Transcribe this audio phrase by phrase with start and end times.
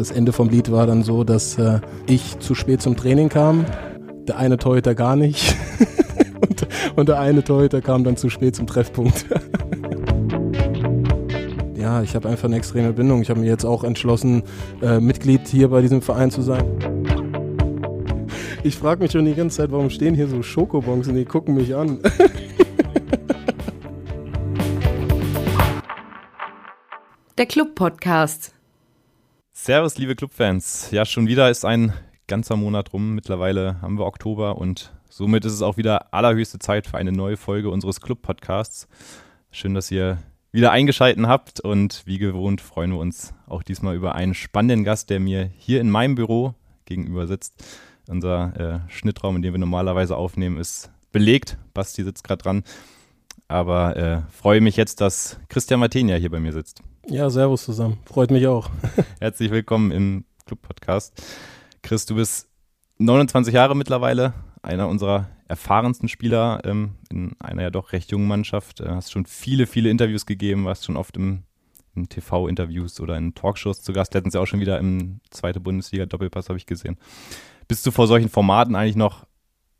[0.00, 3.66] das Ende vom Lied war dann so, dass äh, ich zu spät zum Training kam,
[4.26, 5.54] der eine Torhüter gar nicht
[6.40, 9.26] und, und der eine Torhüter kam dann zu spät zum Treffpunkt.
[11.76, 13.20] ja, ich habe einfach eine extreme Bindung.
[13.20, 14.42] Ich habe mir jetzt auch entschlossen,
[14.80, 16.64] äh, Mitglied hier bei diesem Verein zu sein.
[18.62, 21.56] Ich frage mich schon die ganze Zeit, warum stehen hier so Schokobons und die gucken
[21.56, 21.98] mich an.
[27.36, 28.54] Der Club-Podcast.
[29.62, 30.90] Servus, liebe Clubfans.
[30.90, 31.92] Ja, schon wieder ist ein
[32.26, 33.14] ganzer Monat rum.
[33.14, 37.36] Mittlerweile haben wir Oktober und somit ist es auch wieder allerhöchste Zeit für eine neue
[37.36, 38.88] Folge unseres Club-Podcasts.
[39.50, 40.16] Schön, dass ihr
[40.50, 45.10] wieder eingeschaltet habt und wie gewohnt freuen wir uns auch diesmal über einen spannenden Gast,
[45.10, 46.54] der mir hier in meinem Büro
[46.86, 47.62] gegenüber sitzt.
[48.08, 51.58] Unser äh, Schnittraum, in dem wir normalerweise aufnehmen, ist belegt.
[51.74, 52.64] Basti sitzt gerade dran.
[53.50, 56.84] Aber äh, freue mich jetzt, dass Christian Martenia hier bei mir sitzt.
[57.08, 57.98] Ja, servus zusammen.
[58.04, 58.70] Freut mich auch.
[59.18, 61.20] Herzlich willkommen im Club-Podcast.
[61.82, 62.48] Chris, du bist
[62.98, 68.78] 29 Jahre mittlerweile, einer unserer erfahrensten Spieler ähm, in einer ja doch recht jungen Mannschaft.
[68.82, 71.42] Äh, hast schon viele, viele Interviews gegeben, warst schon oft im,
[71.96, 74.14] in TV-Interviews oder in Talkshows zu Gast.
[74.14, 76.98] Letztens ja auch schon wieder im zweite Bundesliga-Doppelpass, habe ich gesehen.
[77.66, 79.26] Bist du vor solchen Formaten eigentlich noch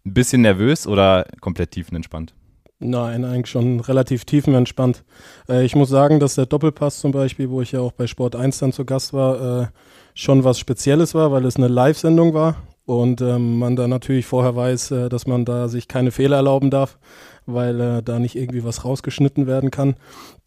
[0.05, 2.34] ein bisschen nervös oder komplett tiefenentspannt?
[2.83, 5.05] Nein, eigentlich schon relativ tiefenentspannt.
[5.48, 8.34] Äh, ich muss sagen, dass der Doppelpass zum Beispiel, wo ich ja auch bei Sport
[8.34, 9.67] 1 dann zu Gast war, äh,
[10.14, 12.56] schon was Spezielles war, weil es eine Live-Sendung war
[12.87, 16.70] und ähm, man da natürlich vorher weiß, äh, dass man da sich keine Fehler erlauben
[16.70, 16.98] darf,
[17.45, 19.97] weil äh, da nicht irgendwie was rausgeschnitten werden kann.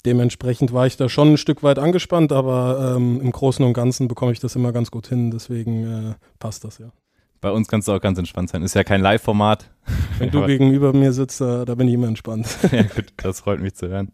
[0.03, 4.07] Dementsprechend war ich da schon ein Stück weit angespannt, aber ähm, im Großen und Ganzen
[4.07, 6.91] bekomme ich das immer ganz gut hin, deswegen äh, passt das ja.
[7.43, 8.63] Bei uns kannst du auch ganz entspannt sein.
[8.63, 9.69] Ist ja kein Live-Format.
[10.17, 12.47] Wenn du gegenüber mir sitzt, da, da bin ich immer entspannt.
[12.71, 14.13] ja, gut, das freut mich zu hören.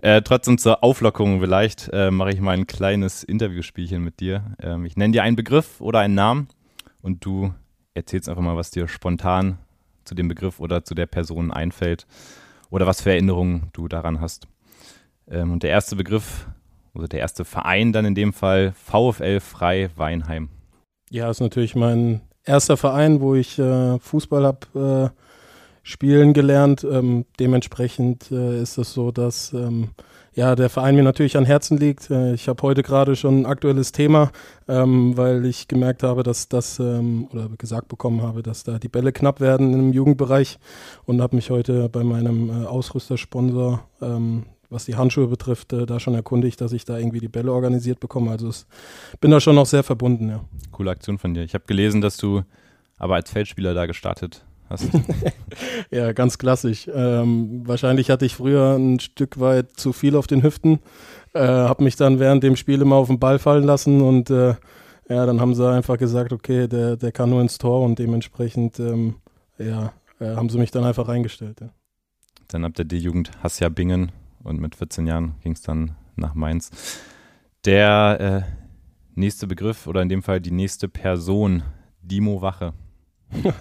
[0.00, 4.56] Äh, trotzdem zur Auflockerung vielleicht äh, mache ich mal ein kleines Interviewspielchen mit dir.
[4.62, 6.48] Ähm, ich nenne dir einen Begriff oder einen Namen
[7.02, 7.52] und du
[7.92, 9.58] erzählst einfach mal, was dir spontan
[10.06, 12.06] zu dem Begriff oder zu der Person einfällt
[12.70, 14.48] oder was für Erinnerungen du daran hast.
[15.30, 16.46] Ähm, und der erste Begriff,
[16.94, 20.48] oder der erste Verein dann in dem Fall VfL Frei Weinheim.
[21.10, 25.18] Ja, ist natürlich mein erster Verein, wo ich äh, Fußball habe äh,
[25.82, 26.84] spielen gelernt.
[26.84, 29.90] Ähm, dementsprechend äh, ist es so, dass ähm,
[30.34, 32.10] ja, der Verein mir natürlich an Herzen liegt.
[32.10, 34.30] Äh, ich habe heute gerade schon ein aktuelles Thema,
[34.68, 38.88] ähm, weil ich gemerkt habe, dass das ähm, oder gesagt bekommen habe, dass da die
[38.88, 40.58] Bälle knapp werden im Jugendbereich
[41.06, 46.00] und habe mich heute bei meinem äh, Ausrüstersponsor ähm, was die Handschuhe betrifft, äh, da
[46.00, 48.30] schon erkundigt, dass ich da irgendwie die Bälle organisiert bekomme.
[48.30, 48.66] Also es,
[49.20, 50.44] bin da schon noch sehr verbunden, ja.
[50.72, 51.42] Coole Aktion von dir.
[51.42, 52.42] Ich habe gelesen, dass du
[52.98, 54.88] aber als Feldspieler da gestartet hast.
[55.90, 56.88] ja, ganz klassisch.
[56.92, 60.80] Ähm, wahrscheinlich hatte ich früher ein Stück weit zu viel auf den Hüften,
[61.32, 64.54] äh, habe mich dann während dem Spiel immer auf den Ball fallen lassen und äh,
[65.08, 68.78] ja, dann haben sie einfach gesagt, okay, der, der kann nur ins Tor und dementsprechend
[68.78, 69.14] ähm,
[69.58, 71.60] ja, äh, haben sie mich dann einfach reingestellt.
[71.60, 71.70] Ja.
[72.48, 74.12] Dann habt ihr die Jugend Hassia Bingen
[74.42, 76.70] und mit 14 Jahren ging es dann nach Mainz.
[77.64, 78.68] Der äh,
[79.14, 81.62] nächste Begriff oder in dem Fall die nächste Person,
[82.02, 82.72] Dimo Wache.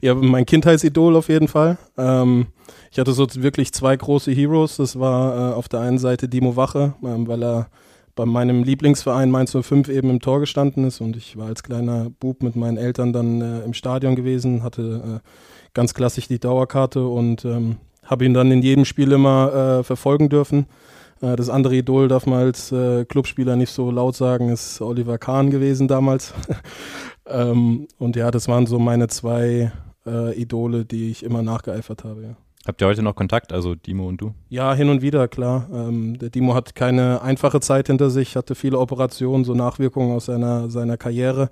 [0.00, 1.78] ja, mein Kindheitsidol auf jeden Fall.
[1.96, 2.46] Ähm,
[2.92, 4.76] ich hatte so wirklich zwei große Heroes.
[4.76, 7.68] Das war äh, auf der einen Seite Dimo Wache, ähm, weil er
[8.14, 12.10] bei meinem Lieblingsverein Mainz 05 eben im Tor gestanden ist und ich war als kleiner
[12.10, 15.28] Bub mit meinen Eltern dann äh, im Stadion gewesen, hatte äh,
[15.72, 20.28] ganz klassisch die Dauerkarte und ähm, habe ihn dann in jedem Spiel immer äh, verfolgen
[20.28, 20.66] dürfen.
[21.20, 25.18] Äh, das andere Idol darf man als äh, Clubspieler nicht so laut sagen, ist Oliver
[25.18, 26.34] Kahn gewesen damals.
[27.26, 29.72] ähm, und ja, das waren so meine zwei
[30.06, 32.22] äh, Idole, die ich immer nachgeeifert habe.
[32.22, 32.36] Ja.
[32.66, 34.32] Habt ihr heute noch Kontakt, also Dimo und du?
[34.48, 35.68] Ja, hin und wieder, klar.
[35.70, 40.26] Ähm, der Dimo hat keine einfache Zeit hinter sich, hatte viele Operationen, so Nachwirkungen aus
[40.26, 41.50] seiner, seiner Karriere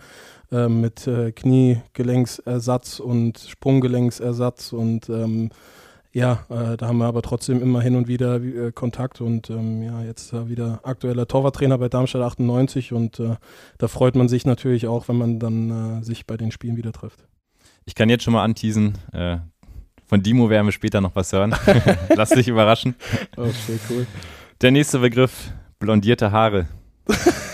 [0.50, 5.50] äh, mit äh, Kniegelenksersatz und Sprunggelenksersatz und ähm,
[6.12, 9.82] ja, äh, da haben wir aber trotzdem immer hin und wieder äh, Kontakt und ähm,
[9.82, 13.36] ja, jetzt äh, wieder aktueller Torwarttrainer bei Darmstadt 98 und äh,
[13.78, 16.92] da freut man sich natürlich auch, wenn man dann äh, sich bei den Spielen wieder
[16.92, 17.24] trifft.
[17.86, 19.38] Ich kann jetzt schon mal anteasen, äh,
[20.06, 21.54] von Dimo werden wir später noch was hören.
[22.14, 22.94] Lass dich überraschen.
[23.34, 24.06] Okay, cool.
[24.60, 26.66] Der nächste Begriff, blondierte Haare.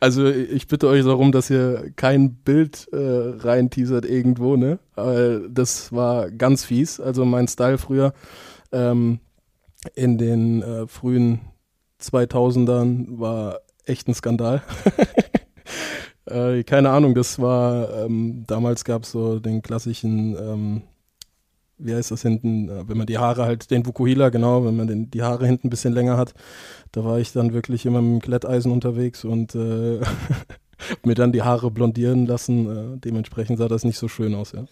[0.00, 4.78] Also ich bitte euch darum, dass ihr kein Bild äh, rein teasert irgendwo, ne?
[4.94, 7.00] Weil das war ganz fies.
[7.00, 8.12] Also mein Style früher
[8.72, 9.18] ähm,
[9.94, 11.40] in den äh, frühen
[12.00, 14.62] 2000ern war echt ein Skandal.
[16.26, 20.82] äh, keine Ahnung, das war, ähm, damals gab es so den klassischen ähm,
[21.78, 24.86] wie heißt das hinten, äh, wenn man die Haare halt, den Vukuhila, genau, wenn man
[24.86, 26.34] den, die Haare hinten ein bisschen länger hat,
[26.92, 30.00] da war ich dann wirklich immer mit dem Glätteisen unterwegs und äh,
[31.04, 32.94] mir dann die Haare blondieren lassen.
[32.94, 34.64] Äh, dementsprechend sah das nicht so schön aus, ja.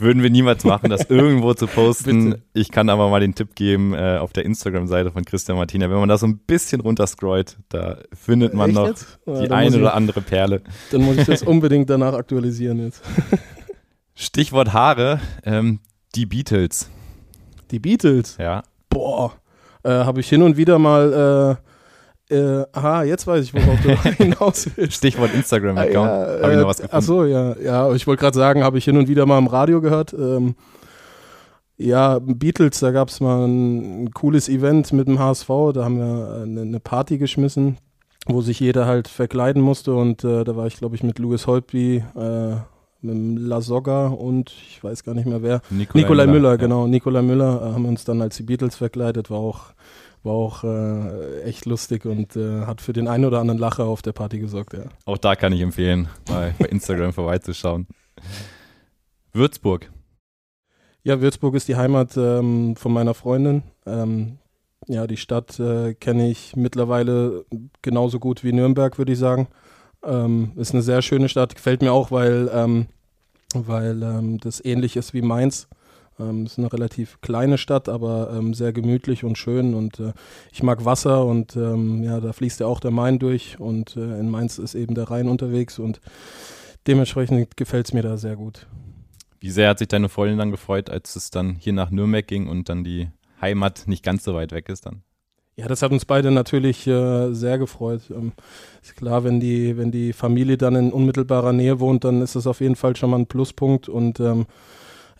[0.00, 2.36] Würden wir niemals machen, das irgendwo zu posten.
[2.54, 5.90] ich kann aber mal den Tipp geben äh, auf der Instagram-Seite von Christian Martina.
[5.90, 9.18] Wenn man da so ein bisschen runterscrollt, da findet man Echt noch jetzt?
[9.26, 10.62] die ja, eine oder andere Perle.
[10.92, 13.02] Dann muss ich das unbedingt danach aktualisieren jetzt.
[14.14, 15.80] Stichwort Haare, ähm,
[16.14, 16.90] die Beatles.
[17.70, 18.36] Die Beatles?
[18.38, 18.62] Ja.
[18.88, 19.34] Boah,
[19.82, 21.68] äh, habe ich hin und wieder mal äh,
[22.30, 24.98] äh, aha, jetzt weiß ich, worauf du hinaus willst.
[24.98, 26.10] Stichwort Instagram-Account.
[26.10, 26.96] Ah, ja, habe ich noch was äh, gefunden?
[26.96, 27.56] Achso, ja.
[27.58, 30.12] Ja, ich wollte gerade sagen, habe ich hin und wieder mal im Radio gehört.
[30.12, 30.54] Ähm,
[31.78, 35.48] ja, Beatles, da gab es mal ein, cooles Event mit dem HSV.
[35.72, 37.78] Da haben wir eine, eine Party geschmissen,
[38.26, 39.94] wo sich jeder halt verkleiden musste.
[39.94, 42.56] Und äh, da war ich, glaube ich, mit Louis Holtby, äh,
[43.00, 45.60] mit dem Lasogga und ich weiß gar nicht mehr wer.
[45.70, 46.56] Nikolai, Nikolai Müller, Müller ja.
[46.56, 46.86] genau.
[46.86, 49.72] Nikolai Müller äh, haben uns dann als die Beatles verkleidet, war auch
[50.24, 54.02] war auch äh, echt lustig und äh, hat für den einen oder anderen Lacher auf
[54.02, 54.84] der Party gesorgt, ja.
[55.04, 57.86] Auch da kann ich empfehlen, mal bei Instagram vorbeizuschauen.
[59.32, 59.90] Würzburg.
[61.02, 63.62] Ja, Würzburg ist die Heimat ähm, von meiner Freundin.
[63.86, 64.38] Ähm,
[64.88, 67.44] ja, die Stadt äh, kenne ich mittlerweile
[67.82, 69.48] genauso gut wie Nürnberg, würde ich sagen.
[70.04, 72.86] Ähm, ist eine sehr schöne Stadt, gefällt mir auch, weil, ähm,
[73.54, 75.68] weil ähm, das ähnlich ist wie Mainz.
[76.20, 80.12] Ähm, ist eine relativ kleine Stadt, aber ähm, sehr gemütlich und schön und äh,
[80.52, 84.18] ich mag Wasser und ähm, ja, da fließt ja auch der Main durch und äh,
[84.18, 86.00] in Mainz ist eben der Rhein unterwegs und
[86.88, 88.66] dementsprechend gefällt es mir da sehr gut.
[89.40, 92.48] Wie sehr hat sich deine Freundin dann gefreut, als es dann hier nach Nürnberg ging
[92.48, 93.08] und dann die
[93.40, 95.02] Heimat nicht ganz so weit weg ist dann?
[95.58, 98.02] Ja, das hat uns beide natürlich äh, sehr gefreut.
[98.10, 98.30] Ähm,
[98.80, 102.46] ist klar, wenn die, wenn die Familie dann in unmittelbarer Nähe wohnt, dann ist das
[102.46, 104.46] auf jeden Fall schon mal ein Pluspunkt und ähm,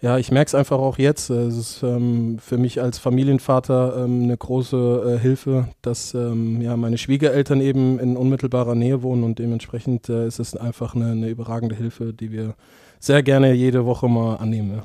[0.00, 1.28] ja, ich merke es einfach auch jetzt.
[1.30, 6.76] Es ist ähm, für mich als Familienvater ähm, eine große äh, Hilfe, dass ähm, ja,
[6.76, 11.28] meine Schwiegereltern eben in unmittelbarer Nähe wohnen und dementsprechend äh, ist es einfach eine, eine,
[11.30, 12.54] überragende Hilfe, die wir
[13.00, 14.74] sehr gerne jede Woche mal annehmen.
[14.76, 14.84] Ja.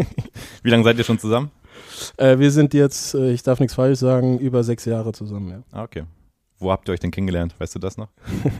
[0.64, 1.52] Wie lange seid ihr schon zusammen?
[2.16, 5.50] Äh, wir sind jetzt, äh, ich darf nichts falsch sagen, über sechs Jahre zusammen.
[5.50, 5.62] Ja.
[5.72, 6.04] Ah, okay.
[6.58, 7.54] Wo habt ihr euch denn kennengelernt?
[7.58, 8.08] Weißt du das noch?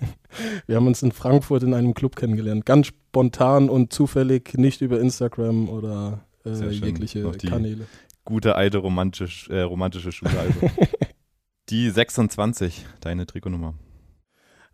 [0.67, 2.65] wir haben uns in Frankfurt in einem Club kennengelernt.
[2.65, 7.87] Ganz spontan und zufällig, nicht über Instagram oder äh, jegliche Kanäle.
[8.25, 10.70] Gute alte romantisch, äh, romantische Schule also.
[11.70, 13.75] die 26, deine Trikotnummer.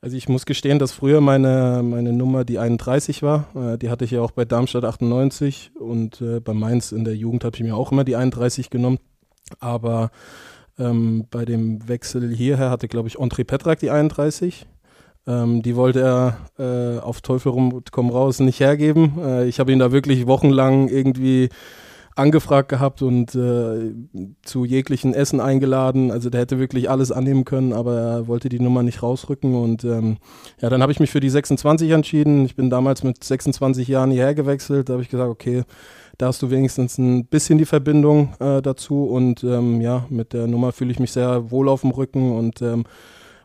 [0.04, 3.46] Also ich muss gestehen, dass früher meine, meine Nummer die 31 war.
[3.56, 7.16] Äh, die hatte ich ja auch bei Darmstadt 98 und äh, bei Mainz in der
[7.16, 8.98] Jugend habe ich mir auch immer die 31 genommen.
[9.60, 10.10] Aber
[10.78, 14.66] ähm, bei dem Wechsel hierher hatte, glaube ich, André Petrak die 31.
[15.26, 19.14] Ähm, die wollte er äh, auf Teufel rum, komm raus nicht hergeben.
[19.24, 21.48] Äh, ich habe ihn da wirklich wochenlang irgendwie
[22.16, 23.93] angefragt gehabt und äh,
[24.43, 26.11] zu jeglichen Essen eingeladen.
[26.11, 29.55] Also der hätte wirklich alles annehmen können, aber er wollte die Nummer nicht rausrücken.
[29.55, 30.19] Und ähm,
[30.61, 32.44] ja, dann habe ich mich für die 26 entschieden.
[32.44, 34.88] Ich bin damals mit 26 Jahren hierher gewechselt.
[34.88, 35.64] Da habe ich gesagt, okay,
[36.19, 40.46] da hast du wenigstens ein bisschen die Verbindung äh, dazu und ähm, ja, mit der
[40.46, 42.84] Nummer fühle ich mich sehr wohl auf dem Rücken und ähm,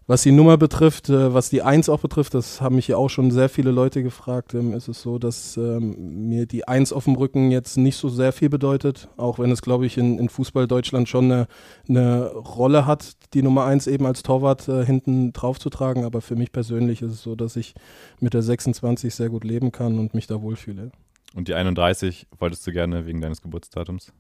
[0.09, 3.09] was die Nummer betrifft, äh, was die Eins auch betrifft, das haben mich ja auch
[3.09, 7.03] schon sehr viele Leute gefragt, ähm, ist es so, dass ähm, mir die Eins auf
[7.03, 10.27] dem Rücken jetzt nicht so sehr viel bedeutet, auch wenn es, glaube ich, in, in
[10.27, 11.47] Fußball Deutschland schon eine,
[11.87, 16.03] eine Rolle hat, die Nummer Eins eben als Torwart äh, hinten drauf zu tragen.
[16.03, 17.75] Aber für mich persönlich ist es so, dass ich
[18.19, 20.91] mit der 26 sehr gut leben kann und mich da wohlfühle.
[21.35, 24.11] Und die 31 wolltest du gerne wegen deines Geburtsdatums?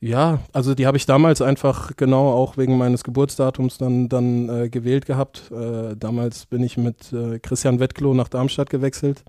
[0.00, 4.68] Ja, also die habe ich damals einfach genau auch wegen meines Geburtsdatums dann, dann äh,
[4.68, 5.50] gewählt gehabt.
[5.50, 9.24] Äh, damals bin ich mit äh, Christian Wettklo nach Darmstadt gewechselt.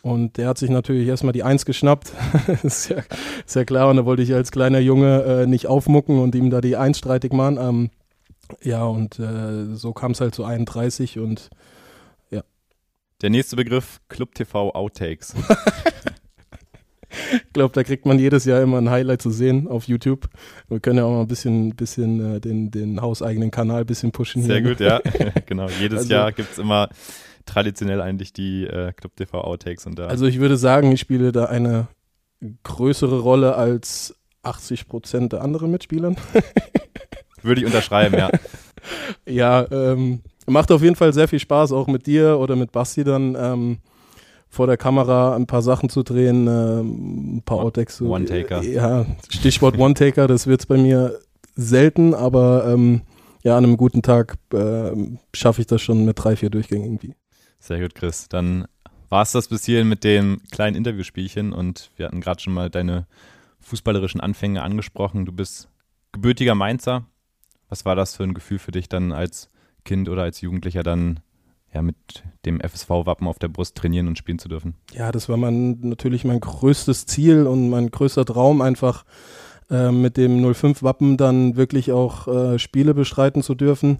[0.00, 2.12] Und der hat sich natürlich erstmal die Eins geschnappt.
[2.62, 3.02] ist, ja,
[3.44, 3.90] ist ja klar.
[3.90, 6.98] Und da wollte ich als kleiner Junge äh, nicht aufmucken und ihm da die Eins
[6.98, 7.58] streitig machen.
[7.60, 7.90] Ähm,
[8.62, 11.50] ja, und äh, so kam es halt zu 31 und
[12.30, 12.42] ja.
[13.20, 15.34] Der nächste Begriff, Club TV Outtakes.
[17.32, 20.28] Ich glaube, da kriegt man jedes Jahr immer ein Highlight zu sehen auf YouTube.
[20.68, 24.12] Wir können ja auch mal ein bisschen, bisschen äh, den, den hauseigenen Kanal ein bisschen
[24.12, 24.42] pushen.
[24.42, 24.68] Sehr hier.
[24.70, 25.00] gut, ja.
[25.46, 25.68] genau.
[25.80, 26.88] Jedes also, Jahr gibt es immer
[27.46, 29.86] traditionell eigentlich die äh, Club TV Outtakes.
[29.86, 31.88] Und da also ich würde sagen, ich spiele da eine
[32.62, 36.16] größere Rolle als 80 Prozent der anderen Mitspielern.
[37.42, 38.30] würde ich unterschreiben, ja.
[39.26, 43.04] ja, ähm, macht auf jeden Fall sehr viel Spaß, auch mit dir oder mit Basti
[43.04, 43.36] dann.
[43.38, 43.78] Ähm,
[44.48, 48.00] vor der Kamera ein paar Sachen zu drehen, äh, ein paar Outtakes.
[48.00, 48.62] One-Taker.
[48.62, 51.18] Ja, Stichwort One-Taker, das wird es bei mir
[51.54, 53.02] selten, aber ähm,
[53.42, 54.92] ja, an einem guten Tag äh,
[55.34, 57.14] schaffe ich das schon mit drei, vier Durchgängen irgendwie.
[57.58, 58.28] Sehr gut, Chris.
[58.28, 58.66] Dann
[59.08, 62.70] war es das bis hierhin mit dem kleinen Interviewspielchen und wir hatten gerade schon mal
[62.70, 63.06] deine
[63.60, 65.24] fußballerischen Anfänge angesprochen.
[65.24, 65.68] Du bist
[66.12, 67.06] gebürtiger Mainzer.
[67.68, 69.50] Was war das für ein Gefühl für dich dann als
[69.84, 71.20] Kind oder als Jugendlicher dann
[71.72, 71.96] ja, mit
[72.46, 74.74] dem FSV-Wappen auf der Brust trainieren und spielen zu dürfen?
[74.92, 79.04] Ja, das war mein, natürlich mein größtes Ziel und mein größter Traum, einfach
[79.70, 83.98] äh, mit dem 05-Wappen dann wirklich auch äh, Spiele bestreiten zu dürfen.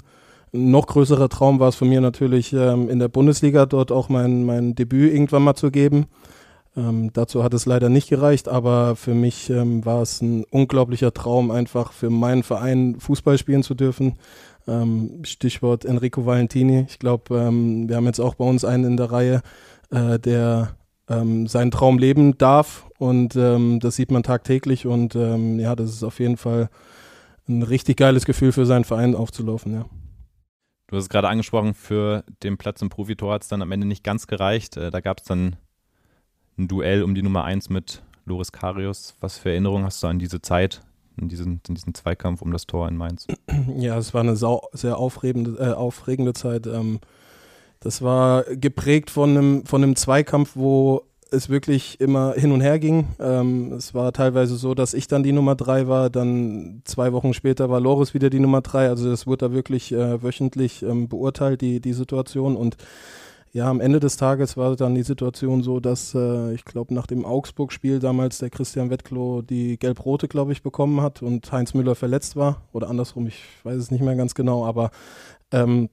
[0.54, 4.08] Ein noch größerer Traum war es von mir natürlich, ähm, in der Bundesliga dort auch
[4.08, 6.06] mein, mein Debüt irgendwann mal zu geben.
[6.76, 11.12] Ähm, dazu hat es leider nicht gereicht, aber für mich ähm, war es ein unglaublicher
[11.12, 14.16] Traum, einfach für meinen Verein Fußball spielen zu dürfen.
[14.68, 16.86] Ähm, Stichwort Enrico Valentini.
[16.88, 19.42] Ich glaube, ähm, wir haben jetzt auch bei uns einen in der Reihe,
[19.90, 20.76] äh, der
[21.08, 26.02] ähm, seinen Traum leben darf und ähm, das sieht man tagtäglich und ja, das ist
[26.02, 26.68] auf jeden Fall
[27.48, 29.86] ein richtig geiles Gefühl für seinen Verein aufzulaufen, ja.
[30.88, 33.86] Du hast es gerade angesprochen, für den Platz im Profitor hat es dann am Ende
[33.86, 34.78] nicht ganz gereicht.
[34.78, 35.56] Äh, da gab es dann
[36.56, 39.14] ein Duell um die Nummer 1 mit Loris Karius.
[39.20, 40.80] Was für Erinnerungen hast du an diese Zeit,
[41.18, 43.26] in diesen, in diesen Zweikampf um das Tor in Mainz?
[43.76, 46.66] Ja, es war eine sau, sehr aufregende, äh, aufregende Zeit.
[46.66, 47.00] Ähm,
[47.80, 52.78] das war geprägt von einem, von einem Zweikampf, wo es wirklich immer hin und her
[52.78, 53.08] ging.
[53.20, 57.34] Ähm, es war teilweise so, dass ich dann die Nummer 3 war, dann zwei Wochen
[57.34, 58.88] später war Loris wieder die Nummer 3.
[58.88, 62.56] Also das wurde da wirklich äh, wöchentlich ähm, beurteilt, die, die Situation.
[62.56, 62.76] Und
[63.52, 67.06] ja, am Ende des Tages war dann die Situation so, dass äh, ich glaube, nach
[67.06, 71.94] dem Augsburg-Spiel damals der Christian Wettklo die Gelb-Rote, glaube ich, bekommen hat und Heinz Müller
[71.94, 72.62] verletzt war.
[72.72, 74.90] Oder andersrum, ich weiß es nicht mehr ganz genau, aber
[75.50, 75.88] ähm,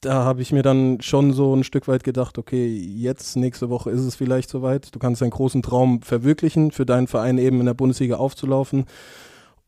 [0.00, 3.90] da habe ich mir dann schon so ein Stück weit gedacht, okay, jetzt nächste Woche
[3.90, 4.94] ist es vielleicht soweit.
[4.94, 8.86] Du kannst deinen großen Traum verwirklichen, für deinen Verein eben in der Bundesliga aufzulaufen.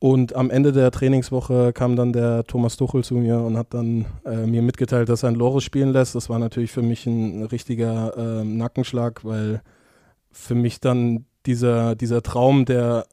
[0.02, 4.06] Und am Ende der Trainingswoche kam dann der Thomas Tuchel zu mir und hat dann
[4.24, 6.16] äh, mir mitgeteilt, dass er ein Loris spielen lässt.
[6.16, 9.62] Das war natürlich für mich ein, richtiger äh, Nackenschlag, weil
[10.32, 13.06] für mich dann dieser, dieser Traum, der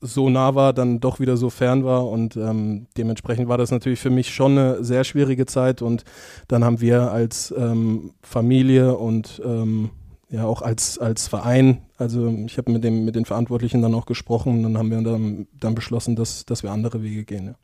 [0.00, 2.06] so nah war, dann doch wieder so fern war.
[2.06, 5.82] Und ähm, dementsprechend war das natürlich für mich schon eine sehr schwierige Zeit.
[5.82, 6.04] Und
[6.46, 9.90] dann haben wir als ähm, Familie und ähm,
[10.30, 14.52] ja auch als, als Verein, also ich habe mit, mit den Verantwortlichen dann auch gesprochen
[14.52, 17.46] und dann haben wir dann, dann beschlossen, dass, dass wir andere Wege gehen.
[17.48, 17.54] Ja.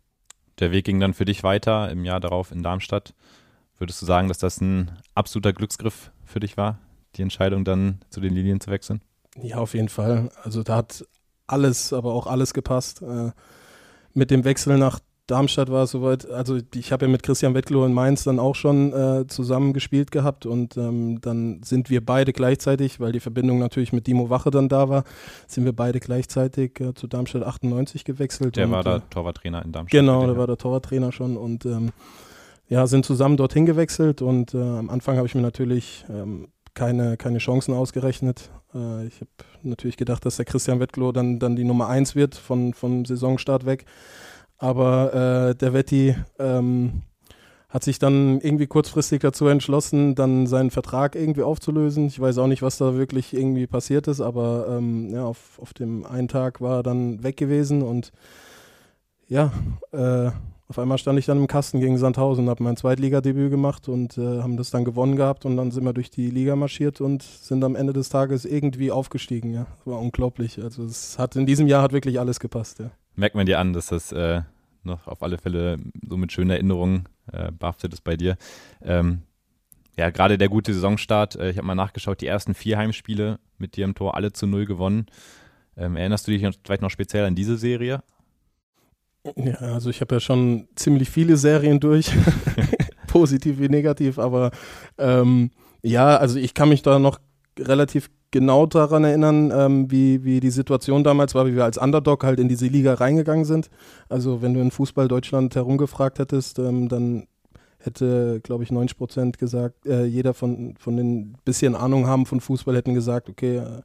[0.59, 3.15] Der Weg ging dann für dich weiter im Jahr darauf in Darmstadt.
[3.79, 6.79] Würdest du sagen, dass das ein absoluter Glücksgriff für dich war,
[7.17, 9.01] die Entscheidung dann zu den Linien zu wechseln?
[9.41, 10.31] Ja, auf jeden Fall.
[10.43, 11.07] Also da hat
[11.47, 13.03] alles, aber auch alles gepasst.
[13.03, 13.31] Äh,
[14.15, 17.87] mit dem Wechsel nach Darmstadt war es soweit, also ich habe ja mit Christian Wettlow
[17.87, 22.35] in Mainz dann auch schon äh, zusammen gespielt gehabt und ähm, dann sind wir beide
[22.35, 25.05] gleichzeitig, weil die Verbindung natürlich mit Dimo Wache dann da war,
[25.47, 28.57] sind wir beide gleichzeitig äh, zu Darmstadt 98 gewechselt.
[28.57, 29.99] Der und, war der äh, Torwarttrainer in Darmstadt.
[29.99, 31.93] Genau, der war der Torwarttrainer schon und ähm,
[32.69, 37.17] ja, sind zusammen dorthin gewechselt und äh, am Anfang habe ich mir natürlich ähm, keine,
[37.17, 38.51] keine Chancen ausgerechnet.
[38.75, 39.31] Äh, ich habe
[39.63, 43.65] natürlich gedacht, dass der Christian Wettlow dann, dann die Nummer 1 wird von, vom Saisonstart
[43.65, 43.87] weg.
[44.65, 47.03] Aber äh, der Vetti ähm,
[47.69, 52.07] hat sich dann irgendwie kurzfristig dazu entschlossen, dann seinen Vertrag irgendwie aufzulösen.
[52.07, 55.75] Ich weiß auch nicht, was da wirklich irgendwie passiert ist, aber ähm, ja, auf, auf
[55.75, 58.11] dem einen Tag war er dann weg gewesen und
[59.29, 59.53] ja,
[59.93, 60.31] äh,
[60.67, 64.41] auf einmal stand ich dann im Kasten gegen Sandhausen, habe mein Zweitligadebüt gemacht und äh,
[64.41, 67.63] haben das dann gewonnen gehabt und dann sind wir durch die Liga marschiert und sind
[67.65, 69.53] am Ende des Tages irgendwie aufgestiegen.
[69.53, 70.63] Ja, das war unglaublich.
[70.63, 72.79] Also es hat in diesem Jahr hat wirklich alles gepasst.
[72.79, 72.93] Ja.
[73.15, 74.41] Merkt man dir an, dass das äh,
[74.85, 78.37] noch auf alle Fälle so mit schönen Erinnerungen äh, behaftet ist bei dir.
[78.83, 79.23] Ähm,
[79.97, 81.37] ja, gerade der gute Saisonstart.
[81.37, 84.47] Äh, ich habe mal nachgeschaut, die ersten vier Heimspiele mit dir im Tor alle zu
[84.47, 85.07] null gewonnen.
[85.77, 88.03] Ähm, erinnerst du dich vielleicht noch speziell an diese Serie?
[89.37, 92.11] Ja, also ich habe ja schon ziemlich viele Serien durch,
[93.07, 94.51] positiv wie negativ, aber
[94.99, 95.51] ähm,
[95.83, 97.21] ja, also ich kann mich da noch
[97.59, 102.25] relativ genau daran erinnern, ähm, wie, wie die Situation damals war, wie wir als Underdog
[102.25, 103.71] halt in diese Liga reingegangen sind.
[104.09, 107.29] Also wenn du in Fußball Deutschland herumgefragt hättest, ähm, dann
[107.79, 112.41] hätte, glaube ich, 90 Prozent gesagt, äh, jeder von, von den bisschen Ahnung haben von
[112.41, 113.83] Fußball hätten gesagt, okay, äh,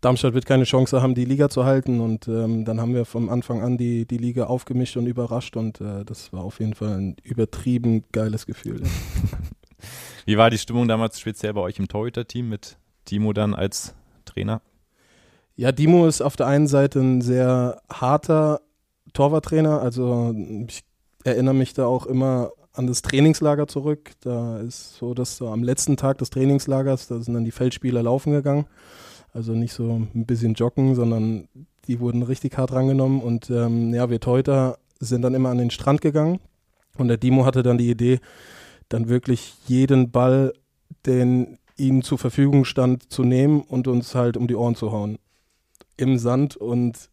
[0.00, 2.00] Darmstadt wird keine Chance haben, die Liga zu halten.
[2.00, 5.58] Und ähm, dann haben wir vom Anfang an die, die Liga aufgemischt und überrascht.
[5.58, 8.82] Und äh, das war auf jeden Fall ein übertrieben geiles Gefühl.
[10.24, 13.94] Wie war die Stimmung damals speziell bei euch im Torhüter-Team mit Timo dann als
[14.24, 14.60] Trainer?
[15.56, 18.60] Ja, Dimo ist auf der einen Seite ein sehr harter
[19.12, 19.80] Torwarttrainer.
[19.80, 20.34] Also
[20.66, 20.82] ich
[21.22, 24.10] erinnere mich da auch immer an das Trainingslager zurück.
[24.20, 28.02] Da ist so, dass so am letzten Tag des Trainingslagers, da sind dann die Feldspieler
[28.02, 28.66] laufen gegangen.
[29.32, 31.48] Also nicht so ein bisschen joggen, sondern
[31.86, 33.20] die wurden richtig hart rangenommen.
[33.20, 36.40] Und ähm, ja, wir Teuter sind dann immer an den Strand gegangen.
[36.98, 38.20] Und der Dimo hatte dann die Idee,
[38.88, 40.52] dann wirklich jeden Ball,
[41.06, 45.18] den ihnen zur Verfügung stand, zu nehmen und uns halt um die Ohren zu hauen.
[45.96, 46.56] Im Sand.
[46.56, 47.10] Und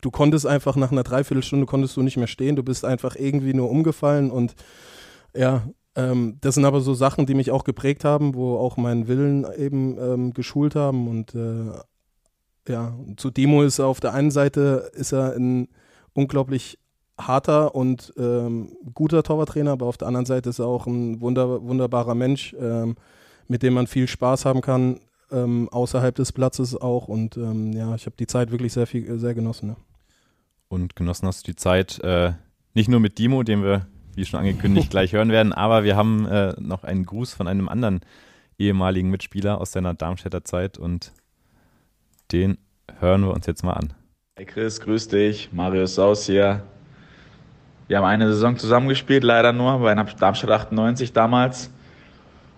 [0.00, 3.54] du konntest einfach nach einer Dreiviertelstunde konntest du nicht mehr stehen, du bist einfach irgendwie
[3.54, 4.54] nur umgefallen und
[5.34, 9.08] ja, ähm, das sind aber so Sachen, die mich auch geprägt haben, wo auch meinen
[9.08, 11.72] Willen eben ähm, geschult haben und äh,
[12.68, 15.68] ja, zu Demo ist er auf der einen Seite ist er ein
[16.14, 16.78] unglaublich
[17.18, 21.62] harter und ähm, guter Torwarttrainer, aber auf der anderen Seite ist er auch ein wunder,
[21.62, 22.96] wunderbarer Mensch, ähm,
[23.48, 27.08] mit dem man viel Spaß haben kann, ähm, außerhalb des Platzes auch.
[27.08, 29.70] Und ähm, ja, ich habe die Zeit wirklich sehr viel, sehr genossen.
[29.70, 29.76] Ja.
[30.68, 32.32] Und genossen hast du die Zeit äh,
[32.74, 36.26] nicht nur mit Dimo, den wir, wie schon angekündigt, gleich hören werden, aber wir haben
[36.26, 38.00] äh, noch einen Gruß von einem anderen
[38.58, 41.12] ehemaligen Mitspieler aus deiner Darmstädter Zeit und
[42.32, 42.58] den
[42.98, 43.92] hören wir uns jetzt mal an.
[44.36, 45.52] Hey Chris, grüß dich.
[45.52, 46.64] Marius Saus hier.
[47.86, 51.70] Wir haben eine Saison zusammengespielt, leider nur bei Darmstadt 98 damals.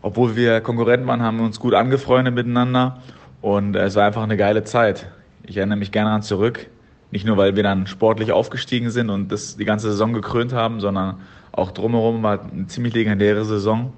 [0.06, 2.98] Obwohl wir Konkurrenten waren, haben wir uns gut angefreundet miteinander
[3.42, 5.08] und es war einfach eine geile Zeit.
[5.42, 6.68] Ich erinnere mich gerne daran zurück.
[7.10, 10.78] Nicht nur, weil wir dann sportlich aufgestiegen sind und das die ganze Saison gekrönt haben,
[10.78, 11.16] sondern
[11.50, 13.92] auch drumherum war eine ziemlich legendäre Saison.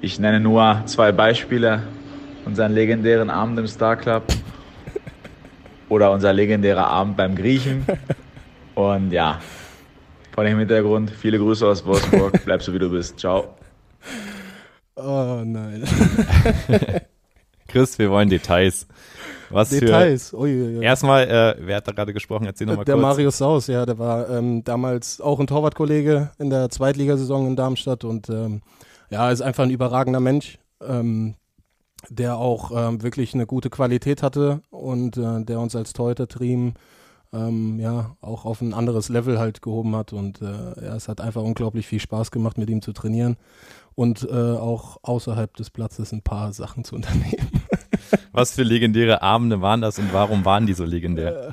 [0.00, 1.84] Ich nenne nur zwei Beispiele.
[2.44, 4.24] Unseren legendären Abend im Star Club
[5.90, 7.86] oder unser legendärer Abend beim Griechen.
[8.74, 9.38] Und ja,
[10.34, 12.44] vor dem Hintergrund, viele Grüße aus Wolfsburg.
[12.44, 13.20] Bleib so wie du bist.
[13.20, 13.54] Ciao.
[14.96, 15.84] Oh nein.
[17.68, 18.86] Chris, wir wollen Details.
[19.48, 20.30] Was Details.
[20.30, 20.84] Für, Uiuiui.
[20.84, 22.44] Erstmal, äh, wer hat da gerade gesprochen?
[22.46, 22.86] Erzähl nochmal kurz.
[22.86, 27.56] Der Marius Saus, ja, der war ähm, damals auch ein Torwartkollege in der Zweitligasaison in
[27.56, 28.60] Darmstadt und ähm,
[29.10, 31.34] ja, ist einfach ein überragender Mensch, ähm,
[32.10, 36.74] der auch ähm, wirklich eine gute Qualität hatte und äh, der uns als Torhüter-Team
[37.34, 40.12] ähm, ja, auch auf ein anderes Level halt gehoben hat.
[40.12, 43.36] Und äh, ja, es hat einfach unglaublich viel Spaß gemacht, mit ihm zu trainieren
[43.94, 47.50] und äh, auch außerhalb des Platzes ein paar Sachen zu unternehmen.
[48.32, 51.48] Was für legendäre Abende waren das und warum waren die so legendär?
[51.48, 51.52] Äh,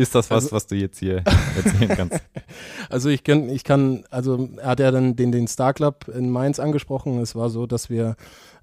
[0.00, 1.24] ist das was, also, was du jetzt hier
[1.56, 2.20] erzählen kannst?
[2.88, 6.30] Also ich kann, ich kann, also er hat ja dann den, den Star Club in
[6.30, 7.18] Mainz angesprochen.
[7.18, 8.14] Es war so, dass wir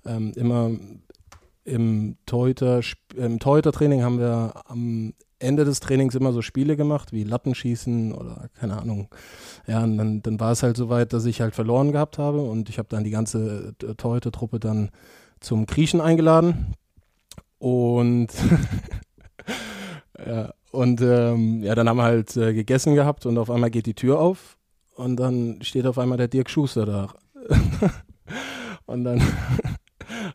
[0.06, 0.72] ähm, immer
[1.66, 2.82] im Torhüter,
[3.16, 8.50] im Torhüter-Training haben wir am Ende des Trainings immer so Spiele gemacht, wie Lattenschießen oder
[8.60, 9.10] keine Ahnung.
[9.68, 12.42] Ja, und dann, dann war es halt so weit, dass ich halt verloren gehabt habe
[12.42, 14.90] und ich habe dann die ganze äh, Torhüter-Truppe dann
[15.40, 16.74] zum Kriechen eingeladen.
[17.60, 18.30] Und
[20.26, 23.86] ja, und ähm, ja, dann haben wir halt äh, gegessen gehabt und auf einmal geht
[23.86, 24.58] die Tür auf
[24.96, 27.14] und dann steht auf einmal der Dirk Schuster da.
[28.86, 29.22] und dann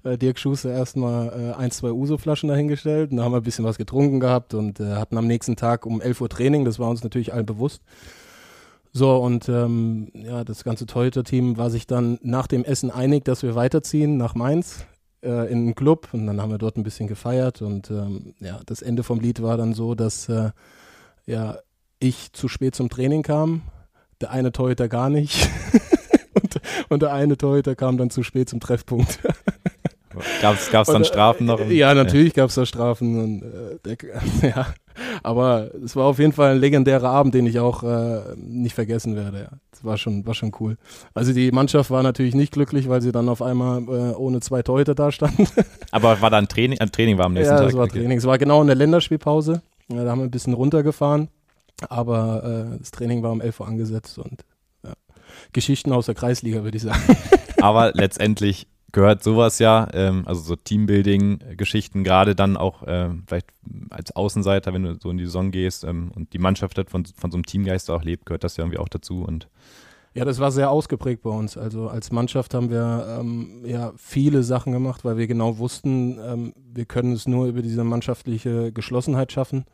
[0.08, 3.10] äh, Dirk Schuster erstmal äh, ein, zwei Uso-Flaschen dahingestellt.
[3.10, 5.86] Und dann haben wir ein bisschen was getrunken gehabt und äh, hatten am nächsten Tag
[5.86, 6.64] um 11 Uhr Training.
[6.64, 7.82] Das war uns natürlich allen bewusst.
[8.92, 13.42] So, und ähm, ja, das ganze Torhüter-Team war sich dann nach dem Essen einig, dass
[13.42, 14.86] wir weiterziehen nach Mainz
[15.22, 16.08] äh, in einen Club.
[16.12, 17.62] Und dann haben wir dort ein bisschen gefeiert.
[17.62, 20.50] Und ähm, ja, das Ende vom Lied war dann so, dass äh,
[21.26, 21.58] ja,
[22.00, 23.62] ich zu spät zum Training kam,
[24.20, 25.48] der eine Torhüter gar nicht.
[26.34, 29.20] und, und der eine Torhüter kam dann zu spät zum Treffpunkt.
[30.40, 31.60] Gab es dann Strafen noch?
[31.68, 33.18] Ja, natürlich gab es da Strafen.
[33.18, 33.96] Und, äh, der,
[34.50, 34.66] ja.
[35.22, 39.14] Aber es war auf jeden Fall ein legendärer Abend, den ich auch äh, nicht vergessen
[39.14, 39.38] werde.
[39.38, 39.58] Ja.
[39.70, 40.76] Das war schon, war schon cool.
[41.14, 44.62] Also die Mannschaft war natürlich nicht glücklich, weil sie dann auf einmal äh, ohne zwei
[44.62, 45.46] Torhüter da standen.
[45.92, 46.80] Aber war dann Training?
[46.80, 47.66] Ein Training war am nächsten ja, Tag?
[47.66, 48.18] Ja, es war Training.
[48.18, 49.62] Es war genau in der Länderspielpause.
[49.88, 51.28] Ja, da haben wir ein bisschen runtergefahren.
[51.88, 54.44] Aber äh, das Training war um 11 Uhr angesetzt und.
[55.52, 57.00] Geschichten aus der Kreisliga, würde ich sagen.
[57.60, 63.48] Aber letztendlich gehört sowas ja, ähm, also so Teambuilding-Geschichten, gerade dann auch äh, vielleicht
[63.90, 67.04] als Außenseiter, wenn du so in die Saison gehst ähm, und die Mannschaft hat von,
[67.04, 69.48] von so einem Teamgeist auch lebt, gehört das ja irgendwie auch dazu und
[70.14, 71.56] ja, das war sehr ausgeprägt bei uns.
[71.56, 76.54] Also als Mannschaft haben wir ähm, ja viele Sachen gemacht, weil wir genau wussten, ähm,
[76.74, 79.64] wir können es nur über diese mannschaftliche Geschlossenheit schaffen.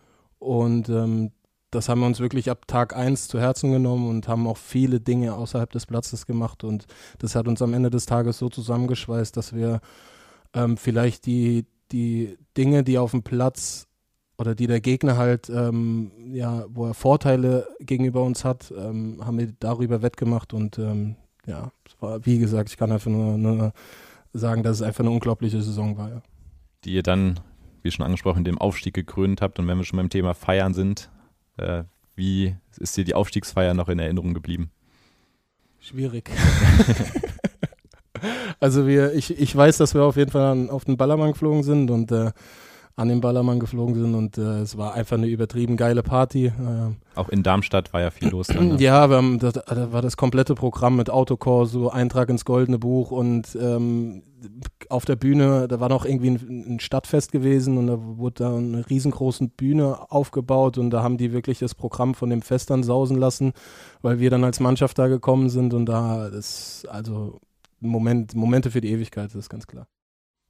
[0.41, 1.31] Und ähm,
[1.75, 5.01] das haben wir uns wirklich ab Tag 1 zu Herzen genommen und haben auch viele
[5.01, 6.65] Dinge außerhalb des Platzes gemacht.
[6.65, 6.87] Und
[7.19, 9.81] das hat uns am Ende des Tages so zusammengeschweißt, dass wir
[10.55, 13.89] ähm, vielleicht die, die Dinge, die auf dem Platz
[14.39, 19.39] oder die der Gegner halt, ähm, ja, wo er Vorteile gegenüber uns hat, ähm, haben
[19.39, 20.53] wir darüber wettgemacht.
[20.53, 23.73] Und ähm, ja, war, wie gesagt, ich kann einfach nur, nur,
[24.33, 26.11] sagen, dass es einfach eine unglaubliche Saison war.
[26.11, 26.23] Ja.
[26.85, 27.39] Die ihr dann,
[27.83, 29.59] wie schon angesprochen, dem Aufstieg gekrönt habt.
[29.59, 31.09] Und wenn wir schon beim Thema Feiern sind,
[31.57, 31.85] äh,
[32.17, 34.71] wie ist dir die Aufstiegsfeier noch in Erinnerung geblieben?
[35.81, 36.31] Schwierig.
[38.61, 41.63] also wir, ich, ich weiß, dass wir auf jeden Fall an, auf den Ballermann geflogen
[41.63, 42.33] sind und äh,
[42.97, 46.47] an den Ballermann geflogen sind und äh, es war einfach eine übertrieben geile Party.
[46.47, 46.53] Äh,
[47.17, 48.47] Auch in Darmstadt war ja viel los.
[48.47, 48.77] Dann, ne?
[48.79, 53.11] Ja, wir haben, das, das, war das komplette Programm mit Autokorso, Eintrag ins Goldene Buch
[53.11, 54.23] und ähm,
[54.89, 58.57] auf der Bühne, da war noch irgendwie ein, ein Stadtfest gewesen und da wurde da
[58.57, 62.83] eine riesengroße Bühne aufgebaut und da haben die wirklich das Programm von dem Fest dann
[62.83, 63.53] sausen lassen,
[64.03, 67.41] weil wir dann als Mannschaft da gekommen sind und da ist also
[67.81, 69.87] Moment, Momente für die Ewigkeit, das ist ganz klar.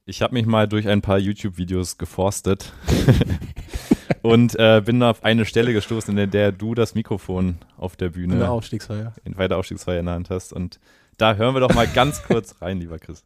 [0.06, 2.74] Ich habe mich mal durch ein paar YouTube-Videos geforstet
[4.22, 8.34] und äh, bin auf eine Stelle gestoßen, in der du das Mikrofon auf der Bühne
[8.34, 9.14] in der Aufstiegsfeier.
[9.24, 10.52] in weiter Aufstiegsfeier in der Hand hast.
[10.52, 10.78] Und
[11.16, 13.24] da hören wir doch mal ganz kurz rein, lieber Chris.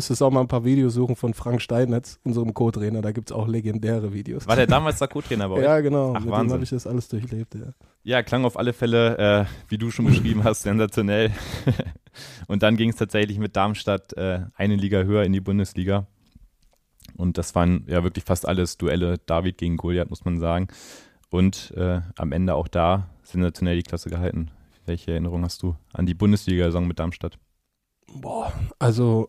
[0.00, 3.02] Müsstest auch mal ein paar Videos suchen von Frank Steinmetz, unserem Co-Trainer.
[3.02, 4.46] Da gibt es auch legendäre Videos.
[4.48, 5.62] War der damals der Co-Trainer bei euch?
[5.62, 6.14] Ja, genau.
[6.14, 6.52] Ach, Mit dem Wahnsinn.
[6.54, 7.54] habe ich das alles durchlebt.
[7.54, 7.74] Ja.
[8.02, 11.32] Ja, klang auf alle Fälle, äh, wie du schon beschrieben hast, sensationell.
[12.48, 16.06] Und dann ging es tatsächlich mit Darmstadt äh, eine Liga höher in die Bundesliga.
[17.18, 20.68] Und das waren ja wirklich fast alles Duelle David gegen Goliath, muss man sagen.
[21.28, 24.50] Und äh, am Ende auch da sensationell die Klasse gehalten.
[24.86, 27.38] Welche Erinnerung hast du an die Bundesliga-Saison mit Darmstadt?
[28.14, 29.28] Boah, also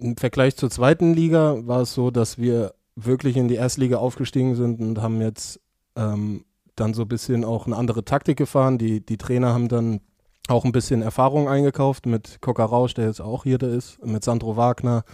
[0.00, 4.54] im Vergleich zur zweiten Liga war es so, dass wir wirklich in die Erstliga aufgestiegen
[4.54, 5.60] sind und haben jetzt
[5.96, 6.44] ähm,
[6.76, 8.78] dann so ein bisschen auch eine andere Taktik gefahren.
[8.78, 10.00] Die, die Trainer haben dann
[10.48, 14.24] auch ein bisschen Erfahrung eingekauft mit Coca Rausch, der jetzt auch hier da ist, mit
[14.24, 15.04] Sandro Wagner,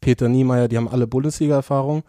[0.00, 2.02] Peter Niemeyer, die haben alle Bundesliga-Erfahrung.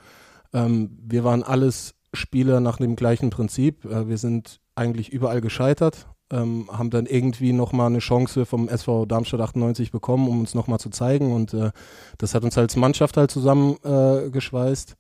[0.53, 3.86] Ähm, wir waren alles Spieler nach dem gleichen Prinzip.
[3.86, 9.06] Äh, wir sind eigentlich überall gescheitert, ähm, haben dann irgendwie nochmal eine Chance vom SV
[9.06, 11.32] Darmstadt 98 bekommen, um uns nochmal zu zeigen.
[11.32, 11.72] Und äh,
[12.17, 14.91] das hat uns als Mannschaft halt zusammengeschweißt.
[14.91, 14.96] Äh.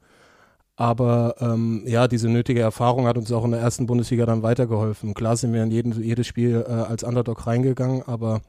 [0.75, 5.13] Aber ähm, ja, diese nötige Erfahrung hat uns auch in der ersten Bundesliga dann weitergeholfen.
[5.13, 8.41] Klar sind wir in jeden, jedes Spiel äh, als Underdog reingegangen, aber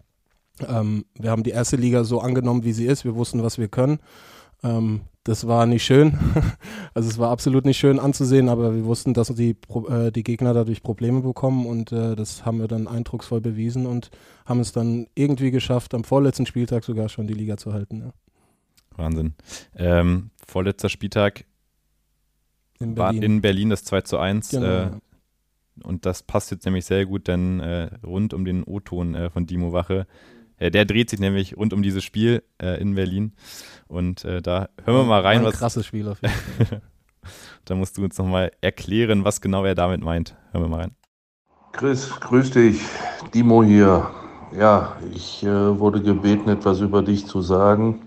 [0.66, 3.04] ähm, wir haben die erste Liga so angenommen, wie sie ist.
[3.04, 3.98] Wir wussten, was wir können.
[4.62, 6.18] Ähm, das war nicht schön.
[6.94, 9.56] also es war absolut nicht schön anzusehen, aber wir wussten, dass die,
[9.88, 14.10] äh, die Gegner dadurch Probleme bekommen und äh, das haben wir dann eindrucksvoll bewiesen und
[14.44, 18.00] haben es dann irgendwie geschafft, am vorletzten Spieltag sogar schon die Liga zu halten.
[18.00, 18.12] Ja.
[18.96, 19.34] Wahnsinn.
[19.74, 21.46] Ähm, vorletzter Spieltag
[22.78, 23.22] In war Berlin.
[23.22, 24.50] in Berlin das 2 zu 1.
[24.50, 24.98] Genau, Äh, ja.
[25.82, 29.72] Und das passt jetzt nämlich sehr gut, denn äh, rund um den O-Ton von Dimo
[29.72, 30.06] Wache,
[30.60, 33.32] der dreht sich nämlich rund um dieses Spiel äh, in Berlin.
[33.86, 36.82] Und äh, da hören wir mal rein, Ein was, krasses Spiel auf jeden Fall.
[37.64, 40.36] da musst du uns nochmal erklären, was genau er damit meint.
[40.52, 40.94] Hören wir mal rein.
[41.72, 42.80] Chris, grüß dich.
[43.34, 44.08] Dimo hier.
[44.56, 48.02] Ja, ich äh, wurde gebeten, etwas über dich zu sagen.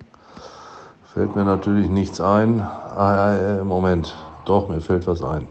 [1.13, 2.61] Fällt mir natürlich nichts ein.
[2.61, 5.49] Ah, äh, Moment, doch, mir fällt was ein.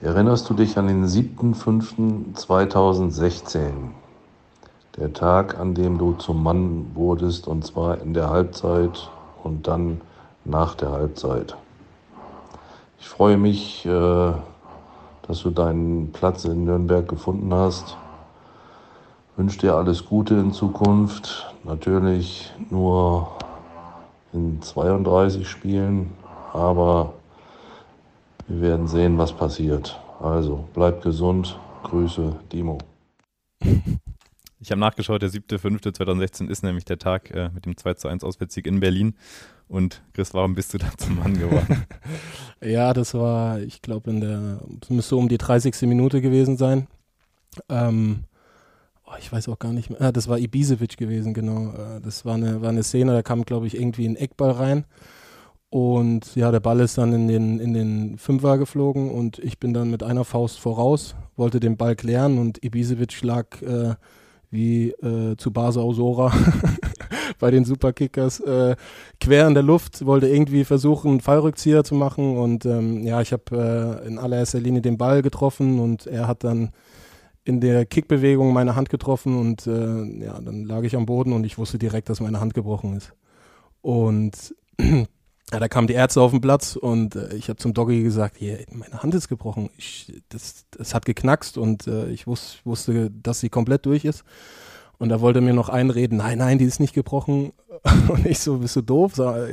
[0.00, 3.90] Erinnerst du dich an den 7.5.2016?
[4.98, 9.10] Der Tag, an dem du zum Mann wurdest, und zwar in der Halbzeit
[9.44, 10.00] und dann
[10.44, 11.56] nach der Halbzeit.
[12.98, 14.32] Ich freue mich, äh,
[15.22, 17.96] dass du deinen Platz in Nürnberg gefunden hast.
[19.36, 21.54] Wünsche dir alles Gute in Zukunft.
[21.62, 23.28] Natürlich nur
[24.32, 26.12] in 32 Spielen,
[26.52, 27.12] aber
[28.48, 30.00] wir werden sehen, was passiert.
[30.20, 31.56] Also bleib gesund.
[31.84, 32.78] Grüße, Dimo.
[34.68, 38.22] Ich habe nachgeschaut, der 7.5.2016 ist nämlich der Tag äh, mit dem 2 zu 1
[38.22, 39.14] Auswärtssieg in Berlin.
[39.66, 41.86] Und Chris, warum bist du da zum Mann geworden?
[42.60, 45.88] Ja, das war, ich glaube, in der, es müsste um die 30.
[45.88, 46.86] Minute gewesen sein.
[47.70, 48.24] Ähm,
[49.06, 50.02] oh, ich weiß auch gar nicht mehr.
[50.02, 51.72] Ah, das war Ibisevic gewesen, genau.
[51.72, 54.84] Äh, das war eine, war eine Szene, da kam, glaube ich, irgendwie ein Eckball rein.
[55.70, 59.72] Und ja, der Ball ist dann in den, in den Fünfer geflogen und ich bin
[59.72, 63.94] dann mit einer Faust voraus, wollte den Ball klären und Ibisevic lag äh,
[64.50, 66.32] wie äh, zu Basa Osora
[67.38, 68.76] bei den Superkickers äh,
[69.20, 73.32] quer in der Luft, wollte irgendwie versuchen, einen Fallrückzieher zu machen und ähm, ja, ich
[73.32, 76.70] habe äh, in allererster Linie den Ball getroffen und er hat dann
[77.44, 81.44] in der Kickbewegung meine Hand getroffen und äh, ja, dann lag ich am Boden und
[81.44, 83.14] ich wusste direkt, dass meine Hand gebrochen ist.
[83.80, 84.54] Und
[85.52, 88.36] ja, da kamen die Ärzte auf den Platz und äh, ich habe zum Doggy gesagt,
[88.36, 89.70] hier, meine Hand ist gebrochen.
[89.78, 94.24] Ich, das, das hat geknackst und äh, ich wus, wusste, dass sie komplett durch ist.
[94.98, 97.52] Und da wollte mir noch einreden, nein, nein, die ist nicht gebrochen.
[98.08, 99.12] Und ich so, bist du doof?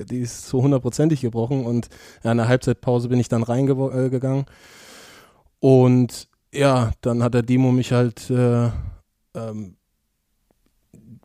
[0.09, 1.67] Die ist so hundertprozentig gebrochen.
[1.67, 1.89] Und
[2.23, 4.45] ja, in der Halbzeitpause bin ich dann reingegangen.
[4.45, 8.69] Äh, und ja, dann hat der Dimo mich halt, äh,
[9.35, 9.77] ähm,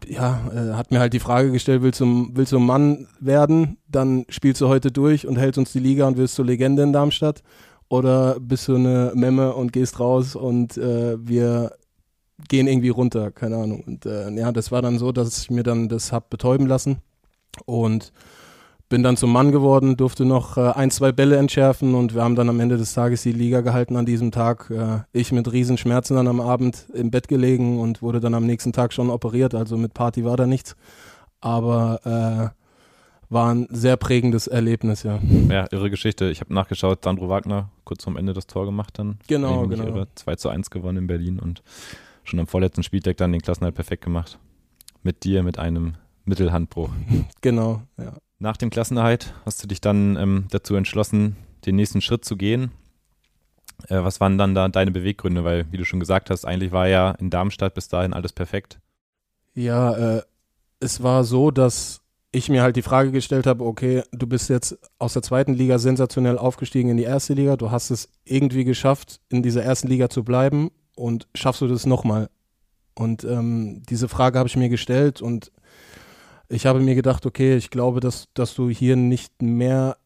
[0.09, 3.79] ja, äh, hat mir halt die Frage gestellt, willst du, willst du Mann werden?
[3.89, 6.93] Dann spielst du heute durch und hältst uns die Liga und wirst zur Legende in
[6.93, 7.43] Darmstadt.
[7.89, 11.73] Oder bist du eine Memme und gehst raus und äh, wir
[12.49, 13.83] gehen irgendwie runter, keine Ahnung.
[13.85, 16.99] Und äh, ja, das war dann so, dass ich mir dann das hab betäuben lassen
[17.67, 18.13] und
[18.91, 22.35] bin dann zum Mann geworden, durfte noch äh, ein, zwei Bälle entschärfen und wir haben
[22.35, 24.69] dann am Ende des Tages die Liga gehalten an diesem Tag.
[24.69, 28.73] Äh, ich mit Riesenschmerzen dann am Abend im Bett gelegen und wurde dann am nächsten
[28.73, 30.77] Tag schon operiert, also mit Party war da nichts.
[31.41, 35.21] Aber äh, war ein sehr prägendes Erlebnis, ja.
[35.49, 36.29] Ja, irre Geschichte.
[36.29, 39.19] Ich habe nachgeschaut, Sandro Wagner kurz vorm Ende das Tor gemacht dann.
[39.29, 39.85] Genau, genau.
[39.85, 40.09] Irre.
[40.17, 41.63] 2 zu 1 gewonnen in Berlin und
[42.25, 44.41] schon am vorletzten Spieltag dann den Klassenhalt perfekt gemacht.
[45.05, 46.91] Mit dir, mit einem Mittelhandbruch.
[47.41, 48.15] Genau, ja.
[48.43, 52.71] Nach dem Klassenerhalt hast du dich dann ähm, dazu entschlossen, den nächsten Schritt zu gehen.
[53.89, 55.45] Äh, was waren dann da deine Beweggründe?
[55.45, 58.81] Weil, wie du schon gesagt hast, eigentlich war ja in Darmstadt bis dahin alles perfekt.
[59.53, 60.23] Ja, äh,
[60.81, 62.01] es war so, dass
[62.33, 65.79] ich mir halt die Frage gestellt habe, okay, du bist jetzt aus der zweiten Liga
[65.79, 70.09] sensationell aufgestiegen in die erste Liga, du hast es irgendwie geschafft, in dieser ersten Liga
[70.09, 72.31] zu bleiben und schaffst du das nochmal?
[72.95, 75.53] Und ähm, diese Frage habe ich mir gestellt und
[76.51, 79.97] ich habe mir gedacht, okay, ich glaube, dass, dass du hier nicht mehr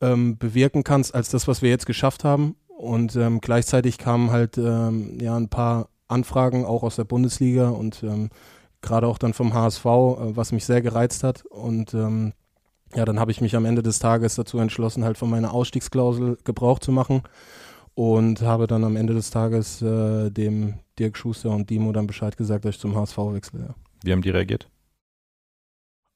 [0.00, 2.56] ähm, bewirken kannst als das, was wir jetzt geschafft haben.
[2.66, 8.02] Und ähm, gleichzeitig kamen halt ähm, ja ein paar Anfragen auch aus der Bundesliga und
[8.02, 8.30] ähm,
[8.80, 11.46] gerade auch dann vom HSV, äh, was mich sehr gereizt hat.
[11.46, 12.32] Und ähm,
[12.96, 16.36] ja, dann habe ich mich am Ende des Tages dazu entschlossen, halt von meiner Ausstiegsklausel
[16.42, 17.22] Gebrauch zu machen
[17.94, 22.36] und habe dann am Ende des Tages äh, dem Dirk Schuster und Dimo dann Bescheid
[22.36, 23.60] gesagt, dass ich zum HSV wechsle.
[23.60, 23.74] Ja.
[24.02, 24.68] Wie haben die reagiert?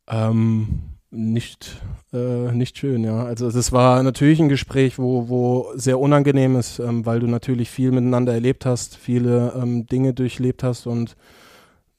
[0.08, 1.80] Ähm, nicht,
[2.12, 3.24] äh, nicht schön, ja.
[3.24, 7.70] Also es war natürlich ein Gespräch, wo, wo sehr unangenehm ist, ähm, weil du natürlich
[7.70, 11.16] viel miteinander erlebt hast, viele ähm, Dinge durchlebt hast und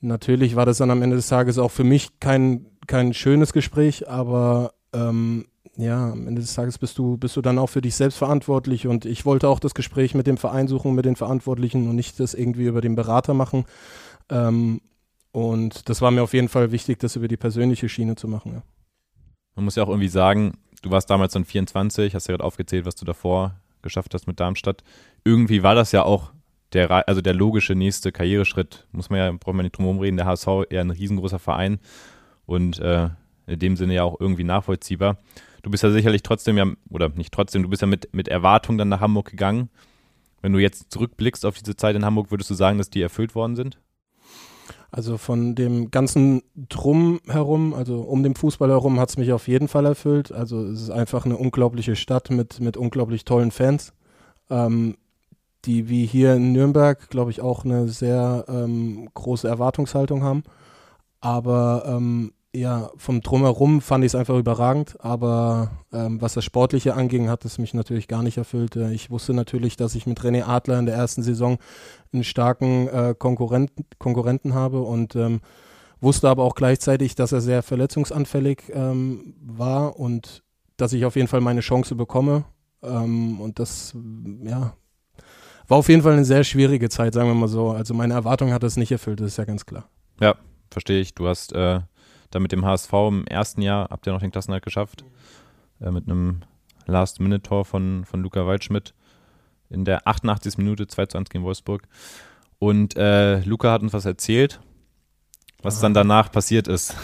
[0.02, 4.10] natürlich war das dann am Ende des Tages auch für mich kein, kein schönes Gespräch,
[4.10, 5.46] aber ähm,
[5.78, 8.88] ja, am Ende des Tages bist du, bist du dann auch für dich selbst verantwortlich
[8.88, 12.20] und ich wollte auch das Gespräch mit dem Verein suchen, mit den Verantwortlichen und nicht
[12.20, 13.66] das irgendwie über den Berater machen.
[14.30, 14.82] Ähm,
[15.38, 18.54] und das war mir auf jeden Fall wichtig, das über die persönliche Schiene zu machen.
[18.54, 18.64] Ja.
[19.56, 22.88] Man muss ja auch irgendwie sagen, du warst damals dann 24, hast ja gerade aufgezählt,
[22.88, 24.84] was du davor geschafft hast mit Darmstadt.
[25.24, 26.32] Irgendwie war das ja auch
[26.74, 28.88] der, also der logische nächste Karriereschritt.
[28.92, 31.78] Muss man ja, braucht man nicht drum herum reden, der HSV eher ein riesengroßer Verein
[32.48, 33.10] und äh,
[33.46, 35.20] in dem Sinne ja auch irgendwie nachvollziehbar.
[35.62, 38.80] Du bist ja sicherlich trotzdem ja, oder nicht trotzdem, du bist ja mit, mit Erwartung
[38.80, 39.70] dann nach Hamburg gegangen.
[40.42, 43.36] Wenn du jetzt zurückblickst auf diese Zeit in Hamburg, würdest du sagen, dass die erfüllt
[43.36, 43.78] worden sind?
[44.90, 49.48] Also von dem ganzen Drum herum, also um den Fußball herum, hat es mich auf
[49.48, 50.32] jeden Fall erfüllt.
[50.32, 53.94] Also es ist einfach eine unglaubliche Stadt mit, mit unglaublich tollen Fans,
[54.50, 54.96] ähm,
[55.66, 60.44] die wie hier in Nürnberg, glaube ich, auch eine sehr ähm, große Erwartungshaltung haben.
[61.20, 66.96] Aber ähm, ja, vom Drumherum fand ich es einfach überragend, aber ähm, was das Sportliche
[66.96, 68.76] anging, hat es mich natürlich gar nicht erfüllt.
[68.76, 71.60] Äh, ich wusste natürlich, dass ich mit René Adler in der ersten Saison
[72.12, 75.42] einen starken äh, Konkurrenten, Konkurrenten habe und ähm,
[76.02, 80.44] wusste aber auch gleichzeitig, dass er sehr verletzungsanfällig ähm, war und
[80.78, 82.46] dass ich auf jeden Fall meine Chance bekomme.
[82.82, 83.96] Ähm, und das,
[84.44, 84.74] ja,
[85.68, 87.70] war auf jeden Fall eine sehr schwierige Zeit, sagen wir mal so.
[87.70, 89.90] Also meine Erwartung hat es nicht erfüllt, das ist ja ganz klar.
[90.20, 90.36] Ja,
[90.72, 91.14] verstehe ich.
[91.14, 91.82] Du hast äh
[92.32, 95.04] dann mit dem HSV im ersten Jahr habt ihr noch den Klassenhalt geschafft.
[95.80, 96.42] Äh, mit einem
[96.86, 98.94] Last-Minute-Tor von, von Luca Waldschmidt
[99.70, 100.58] in der 88.
[100.58, 101.84] Minute 2 zu 1 gegen Wolfsburg.
[102.60, 104.60] Und äh, Luca hat uns was erzählt,
[105.62, 105.82] was Aha.
[105.84, 106.96] dann danach passiert ist.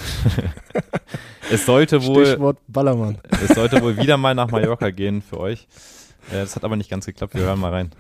[1.52, 2.26] es sollte wohl.
[2.26, 3.20] Stichwort Ballermann.
[3.30, 5.68] es sollte wohl wieder mal nach Mallorca gehen für euch.
[6.32, 7.36] Äh, das hat aber nicht ganz geklappt.
[7.36, 7.92] Wir hören mal rein.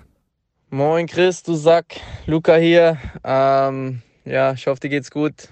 [0.69, 1.99] Moin Chris, du Sack.
[2.25, 2.97] Luca hier.
[3.23, 5.49] Ähm, ja, ich hoffe, dir geht's gut.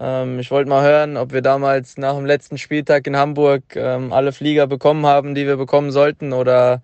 [0.00, 4.12] Ähm, ich wollte mal hören, ob wir damals nach dem letzten Spieltag in Hamburg ähm,
[4.12, 6.32] alle Flieger bekommen haben, die wir bekommen sollten.
[6.32, 6.82] Oder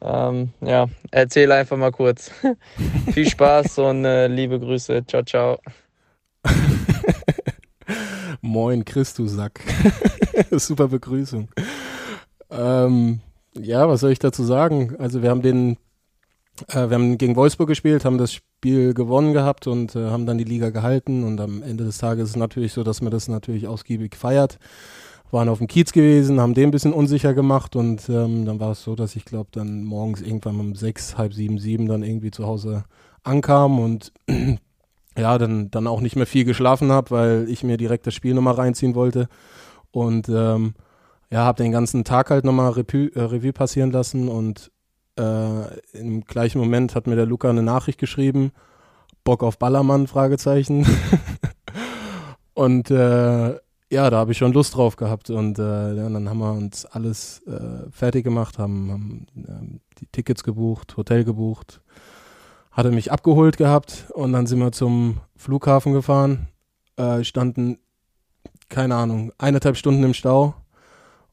[0.00, 2.30] ähm, ja, erzähl einfach mal kurz.
[3.12, 5.04] Viel Spaß und äh, liebe Grüße.
[5.06, 5.58] Ciao, ciao.
[8.40, 9.60] Moin, Christus-Sack.
[10.52, 11.48] Super Begrüßung.
[12.50, 13.20] Ähm,
[13.56, 14.96] ja, was soll ich dazu sagen?
[14.98, 15.76] Also wir haben den
[16.68, 20.38] äh, wir haben gegen Wolfsburg gespielt, haben das Spiel gewonnen gehabt und äh, haben dann
[20.38, 21.24] die Liga gehalten.
[21.24, 24.58] Und am Ende des Tages ist es natürlich so, dass man das natürlich ausgiebig feiert.
[25.30, 28.72] Waren auf dem Kiez gewesen, haben den ein bisschen unsicher gemacht und ähm, dann war
[28.72, 32.30] es so, dass ich glaube, dann morgens irgendwann um sechs, halb sieben, sieben dann irgendwie
[32.30, 32.84] zu Hause
[33.24, 34.12] ankam und
[35.18, 38.34] ja, dann, dann auch nicht mehr viel geschlafen habe, weil ich mir direkt das Spiel
[38.34, 39.28] nochmal reinziehen wollte.
[39.90, 40.74] Und ähm,
[41.30, 44.70] ja, habe den ganzen Tag halt nochmal Revue, äh, Revue passieren lassen und
[45.18, 48.52] äh, im gleichen Moment hat mir der Luca eine Nachricht geschrieben,
[49.22, 50.86] Bock auf Ballermann, Fragezeichen.
[52.54, 53.54] und äh,
[53.90, 55.30] ja, da habe ich schon Lust drauf gehabt.
[55.30, 60.06] Und äh, ja, dann haben wir uns alles äh, fertig gemacht, haben, haben ähm, die
[60.06, 61.80] Tickets gebucht, Hotel gebucht,
[62.72, 64.06] hatte mich abgeholt gehabt.
[64.12, 66.48] Und dann sind wir zum Flughafen gefahren,
[66.96, 67.78] äh, standen,
[68.68, 70.54] keine Ahnung, eineinhalb Stunden im Stau.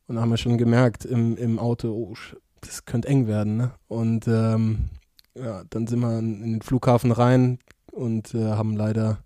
[0.08, 2.15] Und haben wir schon gemerkt im, im Auto, oh,
[2.62, 3.71] das könnte eng werden, ne?
[3.88, 4.89] Und ähm,
[5.36, 7.60] ja, dann sind wir in den Flughafen rein
[7.91, 9.19] und äh, haben leider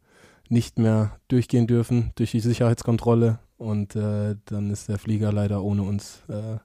[0.49, 5.81] nicht mehr durchgehen dürfen durch die Sicherheitskontrolle und äh, dann ist der Flieger leider ohne
[5.83, 6.57] uns äh,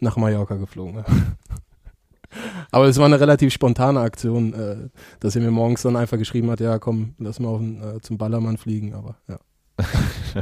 [0.00, 1.04] nach Mallorca geflogen.
[2.70, 4.76] Aber es war eine relativ spontane Aktion, äh,
[5.20, 8.18] dass er mir morgens dann einfach geschrieben hat, ja komm, lass mal auf, äh, zum
[8.18, 9.38] Ballermann fliegen, aber ja.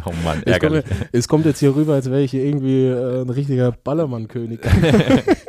[0.07, 0.85] oh Mann, Es ärgerlich.
[0.85, 4.61] kommt, es kommt jetzt hier rüber, als wäre ich hier irgendwie äh, ein richtiger Ballermann-König.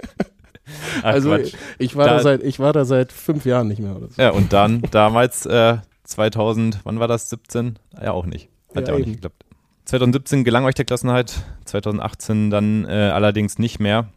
[1.14, 1.54] Also Quatsch.
[1.80, 4.22] ich war, Da- da seit, ich war da seit fünf Jahren nicht mehr oder so.
[4.22, 7.30] Ja, und dann damals äh, 2000, wann war das?
[7.30, 7.78] 17?
[8.02, 8.50] Ja, auch nicht.
[8.76, 9.10] Hat Ja, ja, auch eben.
[9.10, 9.44] nicht geklappt.
[9.86, 11.34] 2017 gelang euch der Klassenhalt,
[11.66, 14.10] 2018 dann äh, allerdings nicht mehr.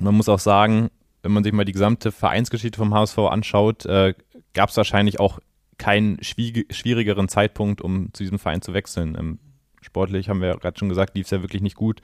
[0.00, 0.90] Man muss auch sagen,
[1.22, 4.14] wenn man sich mal die gesamte Vereinsgeschichte vom HSV anschaut, äh,
[4.52, 5.38] gab es wahrscheinlich auch
[5.78, 9.16] keinen schwierigeren Zeitpunkt, um zu diesem Verein zu wechseln.
[9.18, 9.38] Ähm,
[9.80, 12.00] sportlich haben wir ja gerade schon gesagt, lief es ja wirklich nicht gut.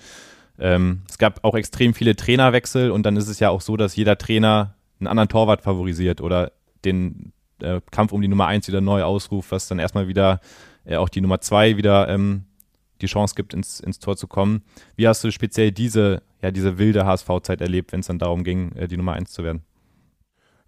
[0.61, 3.97] Ähm, es gab auch extrem viele Trainerwechsel und dann ist es ja auch so, dass
[3.97, 6.53] jeder Trainer einen anderen Torwart favorisiert oder
[6.85, 10.41] den äh, Kampf um die Nummer 1 wieder neu ausruft, was dann erstmal wieder
[10.85, 12.45] äh, auch die Nummer 2 wieder ähm,
[13.01, 14.63] die Chance gibt, ins, ins Tor zu kommen.
[14.97, 18.73] Wie hast du speziell diese, ja, diese wilde HSV-Zeit erlebt, wenn es dann darum ging,
[18.73, 19.63] äh, die Nummer 1 zu werden?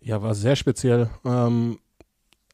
[0.01, 1.11] Ja, war sehr speziell.
[1.25, 1.79] Ähm,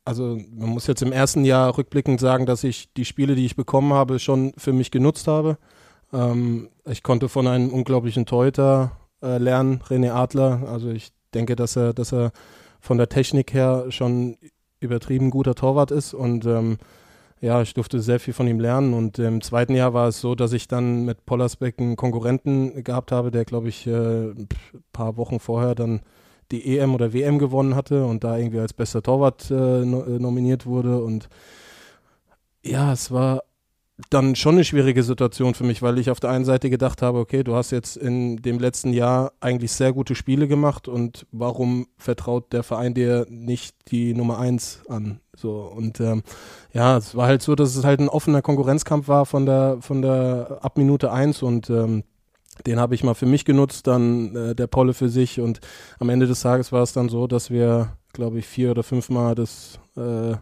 [0.04, 3.56] also man muss jetzt im ersten Jahr rückblickend sagen, dass ich die Spiele, die ich
[3.56, 5.58] bekommen habe, schon für mich genutzt habe.
[6.12, 8.92] Ähm, ich konnte von einem unglaublichen Torhüter
[9.22, 10.68] äh, lernen, René Adler.
[10.68, 12.32] Also ich denke, dass er, dass er
[12.80, 14.36] von der Technik her schon
[14.80, 16.78] übertrieben guter Torwart ist und ähm,
[17.40, 20.34] ja, ich durfte sehr viel von ihm lernen und im zweiten Jahr war es so,
[20.34, 24.48] dass ich dann mit Pollersbeck einen Konkurrenten gehabt habe, der glaube ich äh, ein
[24.92, 26.00] paar Wochen vorher dann
[26.50, 30.66] die EM oder WM gewonnen hatte und da irgendwie als bester Torwart äh, äh, nominiert
[30.66, 31.02] wurde.
[31.02, 31.28] Und
[32.62, 33.42] ja, es war
[34.10, 37.18] dann schon eine schwierige Situation für mich, weil ich auf der einen Seite gedacht habe,
[37.18, 41.88] okay, du hast jetzt in dem letzten Jahr eigentlich sehr gute Spiele gemacht und warum
[41.96, 45.20] vertraut der Verein dir nicht die Nummer eins an?
[45.34, 46.22] So und ähm,
[46.72, 50.00] ja, es war halt so, dass es halt ein offener Konkurrenzkampf war von der von
[50.00, 52.04] der ab Minute eins und ähm,
[52.66, 55.60] den habe ich mal für mich genutzt, dann äh, der Polle für sich und
[55.98, 59.34] am Ende des Tages war es dann so, dass wir, glaube ich, vier oder fünfmal
[59.34, 60.34] das äh,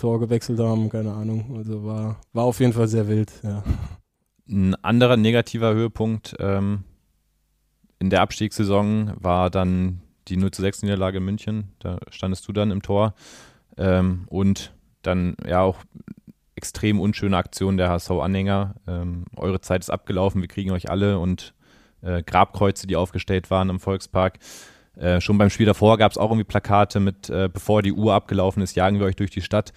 [0.00, 1.56] Tor gewechselt haben, keine Ahnung.
[1.56, 3.62] Also war, war auf jeden Fall sehr wild, ja.
[4.48, 6.84] Ein anderer negativer Höhepunkt ähm,
[8.00, 11.72] in der Abstiegssaison war dann die 0 zu 6 Niederlage in München.
[11.78, 13.14] Da standest du dann im Tor.
[13.76, 15.78] Ähm, und dann ja auch
[16.56, 18.74] extrem unschöne Aktion der HSV-Anhänger.
[18.86, 21.54] Ähm, eure Zeit ist abgelaufen, wir kriegen euch alle und
[22.02, 24.38] äh, Grabkreuze, die aufgestellt waren im Volkspark.
[24.96, 28.14] Äh, schon beim Spiel davor gab es auch irgendwie Plakate mit, äh, bevor die Uhr
[28.14, 29.72] abgelaufen ist, jagen wir euch durch die Stadt.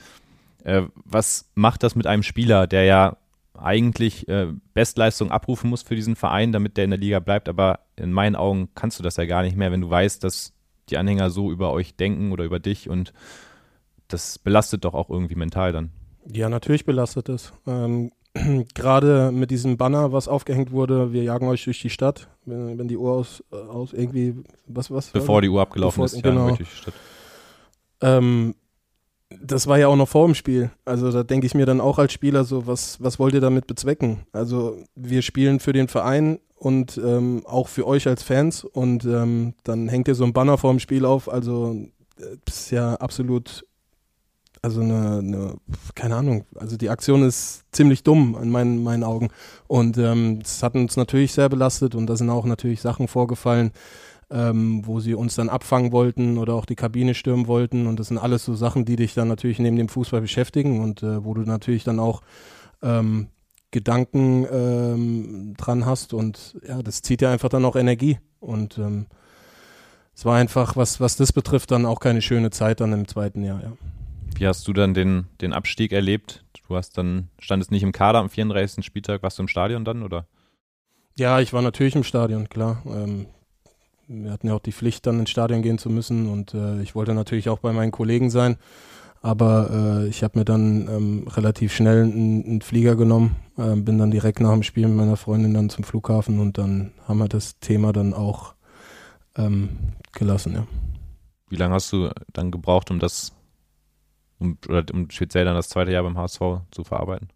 [0.64, 3.18] Äh, was macht das mit einem Spieler, der ja
[3.58, 7.82] eigentlich äh, Bestleistung abrufen muss für diesen Verein, damit der in der Liga bleibt, aber
[7.96, 10.54] in meinen Augen kannst du das ja gar nicht mehr, wenn du weißt, dass
[10.90, 13.14] die Anhänger so über euch denken oder über dich und
[14.08, 15.92] das belastet doch auch irgendwie mental dann.
[16.26, 17.54] Ja, natürlich belastet es.
[17.68, 18.12] Ähm,
[18.74, 22.88] Gerade mit diesem Banner, was aufgehängt wurde, wir jagen euch durch die Stadt, wenn, wenn
[22.88, 24.36] die Uhr aus, äh, aus irgendwie,
[24.68, 25.08] was, was?
[25.08, 26.52] Bevor die Uhr abgelaufen Bevor- ist, jagen genau.
[26.52, 26.94] euch durch die Stadt.
[28.02, 28.56] Ähm,
[29.42, 30.72] das war ja auch noch vor dem Spiel.
[30.86, 33.68] Also da denke ich mir dann auch als Spieler so, was, was wollt ihr damit
[33.68, 34.26] bezwecken?
[34.32, 39.54] Also wir spielen für den Verein und ähm, auch für euch als Fans und ähm,
[39.64, 41.30] dann hängt ihr so ein Banner vor dem Spiel auf.
[41.30, 41.76] Also
[42.20, 43.66] äh, das ist ja absolut,
[44.64, 45.56] also eine, eine,
[45.94, 49.28] keine Ahnung, also die Aktion ist ziemlich dumm in meinen, meinen Augen.
[49.68, 53.72] Und ähm, das hat uns natürlich sehr belastet und da sind auch natürlich Sachen vorgefallen,
[54.32, 57.88] ähm, wo sie uns dann abfangen wollten oder auch die Kabine stürmen wollten.
[57.88, 61.04] Und das sind alles so Sachen, die dich dann natürlich neben dem Fußball beschäftigen und
[61.04, 62.22] äh, wo du natürlich dann auch
[62.82, 63.28] ähm,
[63.72, 66.14] Gedanken ähm, dran hast.
[66.14, 68.18] Und ja, das zieht ja einfach dann auch Energie.
[68.40, 69.08] Und ähm,
[70.16, 73.44] es war einfach, was, was das betrifft, dann auch keine schöne Zeit dann im zweiten
[73.44, 73.74] Jahr, ja.
[74.36, 76.44] Wie hast du dann den, den Abstieg erlebt?
[76.68, 78.86] Du hast dann, standest nicht im Kader am 34.
[78.86, 80.28] Spieltag, warst du im Stadion dann oder?
[81.16, 82.82] Ja, ich war natürlich im Stadion, klar.
[82.88, 83.28] Ähm,
[84.08, 86.96] wir hatten ja auch die Pflicht, dann ins Stadion gehen zu müssen und äh, ich
[86.96, 88.58] wollte natürlich auch bei meinen Kollegen sein.
[89.22, 89.70] Aber
[90.04, 94.12] äh, ich habe mir dann ähm, relativ schnell einen, einen Flieger genommen, äh, bin dann
[94.12, 97.60] direkt nach dem Spiel mit meiner Freundin dann zum Flughafen und dann haben wir das
[97.60, 98.54] Thema dann auch
[99.38, 99.70] ähm,
[100.12, 100.68] gelassen, ja.
[101.50, 103.32] Wie lange hast du dann gebraucht, um das,
[104.44, 106.42] um, oder um speziell dann das zweite Jahr beim HSV
[106.72, 107.30] zu verarbeiten?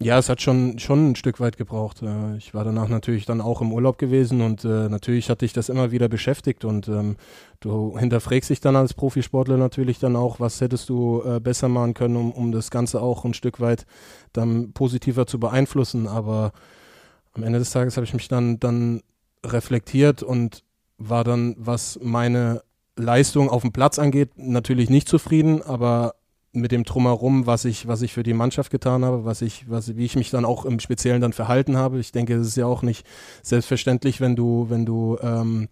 [0.00, 2.02] Ja, es hat schon, schon ein Stück weit gebraucht.
[2.02, 5.52] Äh, Ich war danach natürlich dann auch im Urlaub gewesen und äh, natürlich hat dich
[5.52, 7.16] das immer wieder beschäftigt und ähm,
[7.60, 11.94] du hinterfragst dich dann als Profisportler natürlich dann auch, was hättest du äh, besser machen
[11.94, 13.86] können, um, um das Ganze auch ein Stück weit
[14.32, 16.08] dann positiver zu beeinflussen.
[16.08, 16.52] Aber
[17.34, 19.02] am Ende des Tages habe ich mich dann, dann
[19.46, 20.64] reflektiert und
[20.98, 22.62] war dann, was meine
[22.96, 26.14] Leistung auf dem Platz angeht, natürlich nicht zufrieden, aber
[26.52, 29.96] mit dem Drumherum, was ich, was ich für die Mannschaft getan habe, was ich, was,
[29.96, 31.98] wie ich mich dann auch im Speziellen dann verhalten habe.
[31.98, 33.06] Ich denke, es ist ja auch nicht
[33.42, 35.68] selbstverständlich, wenn du, wenn du ähm,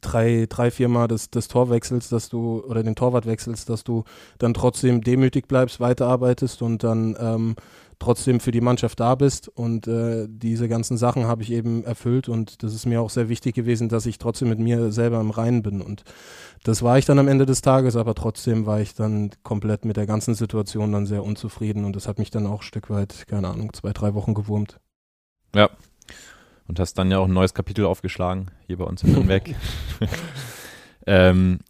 [0.00, 4.04] drei, drei, viermal das, das Tor wechselst, dass du, oder den Torwart wechselst, dass du
[4.38, 7.56] dann trotzdem demütig bleibst, weiterarbeitest und dann ähm,
[7.98, 9.48] trotzdem für die Mannschaft da bist.
[9.48, 13.28] Und äh, diese ganzen Sachen habe ich eben erfüllt und das ist mir auch sehr
[13.28, 15.80] wichtig gewesen, dass ich trotzdem mit mir selber im Reinen bin.
[15.80, 16.04] Und
[16.64, 19.96] das war ich dann am Ende des Tages, aber trotzdem war ich dann komplett mit
[19.96, 23.26] der ganzen Situation dann sehr unzufrieden und das hat mich dann auch ein Stück weit,
[23.26, 24.78] keine Ahnung, zwei, drei Wochen gewurmt.
[25.54, 25.70] Ja.
[26.68, 29.42] Und hast dann ja auch ein neues Kapitel aufgeschlagen, hier bei uns in Nürnberg.
[31.06, 31.60] ähm,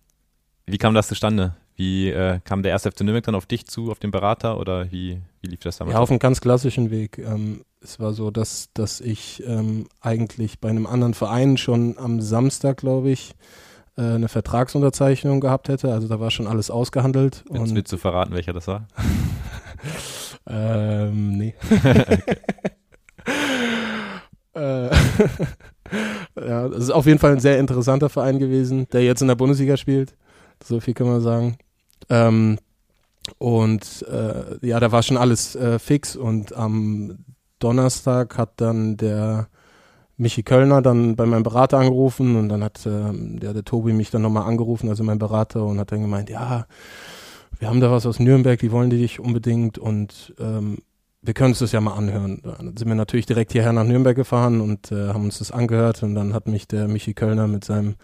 [0.66, 1.54] wie kam das zustande?
[1.76, 4.90] Wie äh, kam der erste FC Nürnberg dann auf dich zu, auf den Berater oder
[4.90, 5.94] wie, wie lief das damals?
[5.94, 7.18] Ja, auf einem ganz klassischen Weg.
[7.18, 12.20] Ähm, es war so, dass, dass ich ähm, eigentlich bei einem anderen Verein schon am
[12.20, 13.36] Samstag, glaube ich,
[13.96, 15.92] äh, eine Vertragsunterzeichnung gehabt hätte.
[15.92, 17.44] Also da war schon alles ausgehandelt.
[17.48, 18.88] Und, willst du verraten, welcher das war?
[20.48, 21.54] ähm, nee.
[21.84, 22.18] Äh,
[26.36, 29.34] ja, das ist auf jeden Fall ein sehr interessanter Verein gewesen, der jetzt in der
[29.34, 30.14] Bundesliga spielt.
[30.62, 31.58] So viel kann man sagen.
[32.10, 32.58] Ähm,
[33.38, 37.24] und äh, ja, da war schon alles äh, fix und am
[37.58, 39.48] Donnerstag hat dann der
[40.16, 44.10] Michi Kölner dann bei meinem Berater angerufen und dann hat ähm, der, der Tobi mich
[44.10, 46.66] dann nochmal angerufen, also mein Berater, und hat dann gemeint, ja,
[47.58, 50.78] wir haben da was aus Nürnberg, die wollen dich unbedingt und ähm,
[51.22, 52.40] wir können uns das ja mal anhören.
[52.42, 56.02] Dann sind wir natürlich direkt hierher nach Nürnberg gefahren und äh, haben uns das angehört
[56.02, 57.96] und dann hat mich der Michi Kölner mit seinem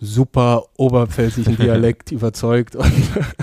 [0.00, 2.92] super oberpfälzischen Dialekt überzeugt und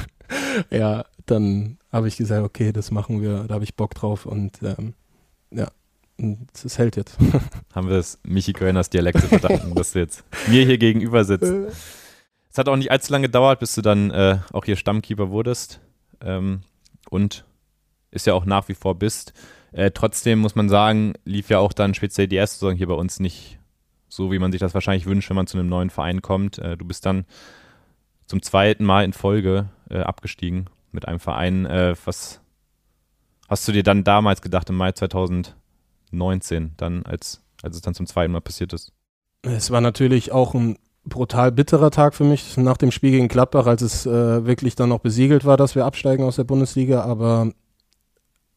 [0.70, 4.60] ja, dann habe ich gesagt, okay, das machen wir, da habe ich Bock drauf und
[4.64, 4.94] ähm,
[5.52, 5.68] ja,
[6.64, 7.18] es hält jetzt.
[7.74, 11.52] Haben wir es Michi Kölners Dialekt zu verdanken, dass du jetzt mir hier gegenüber sitzt.
[12.52, 15.80] Es hat auch nicht allzu lange gedauert, bis du dann äh, auch hier Stammkeeper wurdest
[16.22, 16.62] ähm,
[17.10, 17.44] und
[18.12, 19.34] ist ja auch nach wie vor bist.
[19.72, 22.94] Äh, trotzdem muss man sagen, lief ja auch dann speziell die erste Saison hier bei
[22.94, 23.60] uns nicht
[24.10, 26.58] so, wie man sich das wahrscheinlich wünscht, wenn man zu einem neuen Verein kommt.
[26.60, 27.26] Äh, du bist dann
[28.28, 31.66] zum zweiten Mal in Folge äh, abgestiegen mit einem Verein.
[31.66, 32.42] Äh, was
[33.48, 38.06] hast du dir dann damals gedacht, im Mai 2019, dann als, als es dann zum
[38.06, 38.92] zweiten Mal passiert ist?
[39.44, 43.66] Es war natürlich auch ein brutal bitterer Tag für mich nach dem Spiel gegen Gladbach,
[43.66, 47.02] als es äh, wirklich dann noch besiegelt war, dass wir absteigen aus der Bundesliga.
[47.02, 47.52] Aber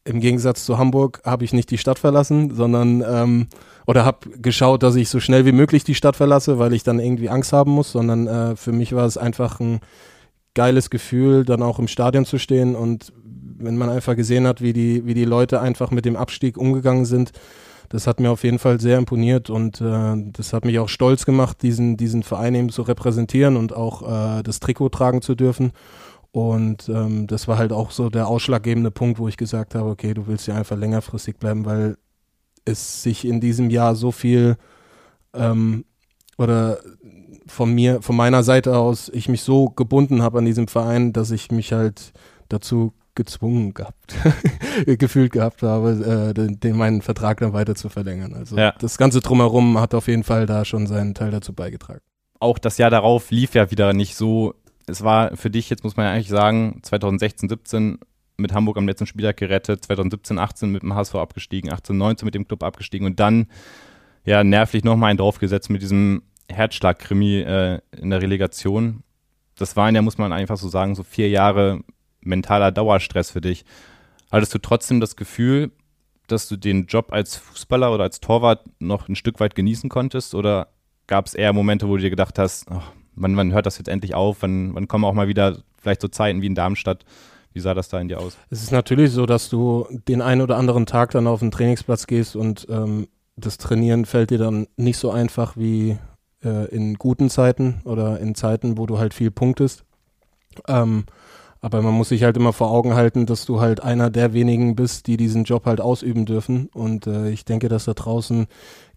[0.05, 3.47] im Gegensatz zu Hamburg habe ich nicht die Stadt verlassen, sondern ähm,
[3.87, 6.99] oder habe geschaut, dass ich so schnell wie möglich die Stadt verlasse, weil ich dann
[6.99, 9.79] irgendwie Angst haben muss, sondern äh, für mich war es einfach ein
[10.53, 13.11] geiles Gefühl, dann auch im Stadion zu stehen und
[13.57, 17.05] wenn man einfach gesehen hat, wie die, wie die Leute einfach mit dem Abstieg umgegangen
[17.05, 17.31] sind,
[17.89, 21.25] das hat mir auf jeden Fall sehr imponiert und äh, das hat mich auch stolz
[21.25, 24.01] gemacht, diesen, diesen Verein eben zu repräsentieren und auch
[24.39, 25.71] äh, das Trikot tragen zu dürfen.
[26.35, 30.13] Und ähm, das war halt auch so der ausschlaggebende Punkt, wo ich gesagt habe, okay,
[30.13, 31.95] du willst ja einfach längerfristig bleiben, weil
[32.65, 34.57] es sich in diesem Jahr so viel
[35.33, 35.85] ähm,
[36.37, 36.79] oder
[37.47, 41.31] von mir, von meiner Seite aus, ich mich so gebunden habe an diesem Verein, dass
[41.31, 42.11] ich mich halt
[42.49, 44.15] dazu gezwungen gehabt,
[44.85, 48.33] gefühlt gehabt habe, äh, den, den, meinen Vertrag dann weiter zu verlängern.
[48.33, 48.73] Also Ja.
[48.77, 52.01] das Ganze drumherum hat auf jeden Fall da schon seinen Teil dazu beigetragen.
[52.41, 54.53] Auch das Jahr darauf lief ja wieder nicht so.
[54.87, 57.99] Es war für dich, jetzt muss man ja eigentlich sagen, 2016, 17
[58.37, 62.35] mit Hamburg am letzten Spieltag gerettet, 2017, 18 mit dem HSV abgestiegen, 18, 19 mit
[62.35, 63.47] dem Club abgestiegen und dann
[64.25, 69.03] ja nervlich nochmal einen draufgesetzt mit diesem Herzschlag-Krimi äh, in der Relegation.
[69.55, 71.81] Das waren ja, muss man einfach so sagen, so vier Jahre
[72.21, 73.65] mentaler Dauerstress für dich.
[74.31, 75.71] Hattest du trotzdem das Gefühl,
[76.27, 80.35] dass du den Job als Fußballer oder als Torwart noch ein Stück weit genießen konntest?
[80.35, 80.69] Oder
[81.07, 82.81] gab es eher Momente, wo du dir gedacht hast, oh,
[83.15, 84.37] wann, wann hört das jetzt endlich auf?
[84.41, 87.05] Wann, wann kommen auch mal wieder vielleicht so Zeiten wie in Darmstadt?
[87.53, 88.37] Wie sah das da in dir aus?
[88.49, 92.05] Es ist natürlich so, dass du den einen oder anderen Tag dann auf den Trainingsplatz
[92.07, 93.07] gehst und ähm,
[93.37, 95.97] das Trainieren fällt dir dann nicht so einfach wie
[96.43, 99.83] äh, in guten Zeiten oder in Zeiten, wo du halt viel punktest.
[100.67, 101.05] Ähm,
[101.61, 104.75] Aber man muss sich halt immer vor Augen halten, dass du halt einer der wenigen
[104.75, 106.69] bist, die diesen Job halt ausüben dürfen.
[106.73, 108.45] Und äh, ich denke, dass da draußen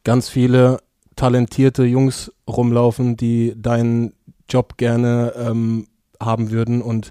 [0.04, 0.78] ganz viele
[1.18, 4.14] talentierte Jungs rumlaufen, die deinen
[4.48, 5.88] Job gerne ähm,
[6.20, 6.80] haben würden.
[6.80, 7.10] Und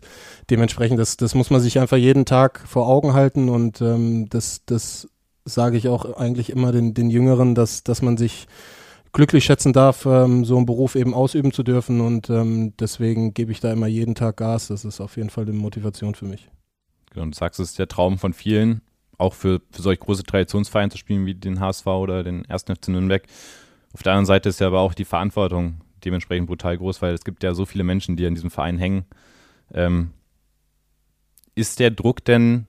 [0.49, 3.49] dementsprechend, das, das muss man sich einfach jeden Tag vor Augen halten.
[3.49, 5.09] Und ähm, das, das
[5.45, 8.47] sage ich auch eigentlich immer den, den Jüngeren, dass, dass man sich
[9.11, 11.99] glücklich schätzen darf, ähm, so einen Beruf eben ausüben zu dürfen.
[11.99, 14.69] Und ähm, deswegen gebe ich da immer jeden Tag Gas.
[14.69, 16.49] Das ist auf jeden Fall eine Motivation für mich.
[17.11, 18.81] Genau, du sagst, es ist der Traum von vielen,
[19.17, 22.63] auch für, für solch große Traditionsvereine zu spielen wie den HSV oder den 1.
[22.63, 23.23] FC Nürnberg.
[23.97, 27.23] Auf der anderen Seite ist ja aber auch die Verantwortung dementsprechend brutal groß, weil es
[27.23, 29.05] gibt ja so viele Menschen, die an diesem Verein hängen.
[29.73, 30.11] Ähm,
[31.55, 32.67] ist der Druck denn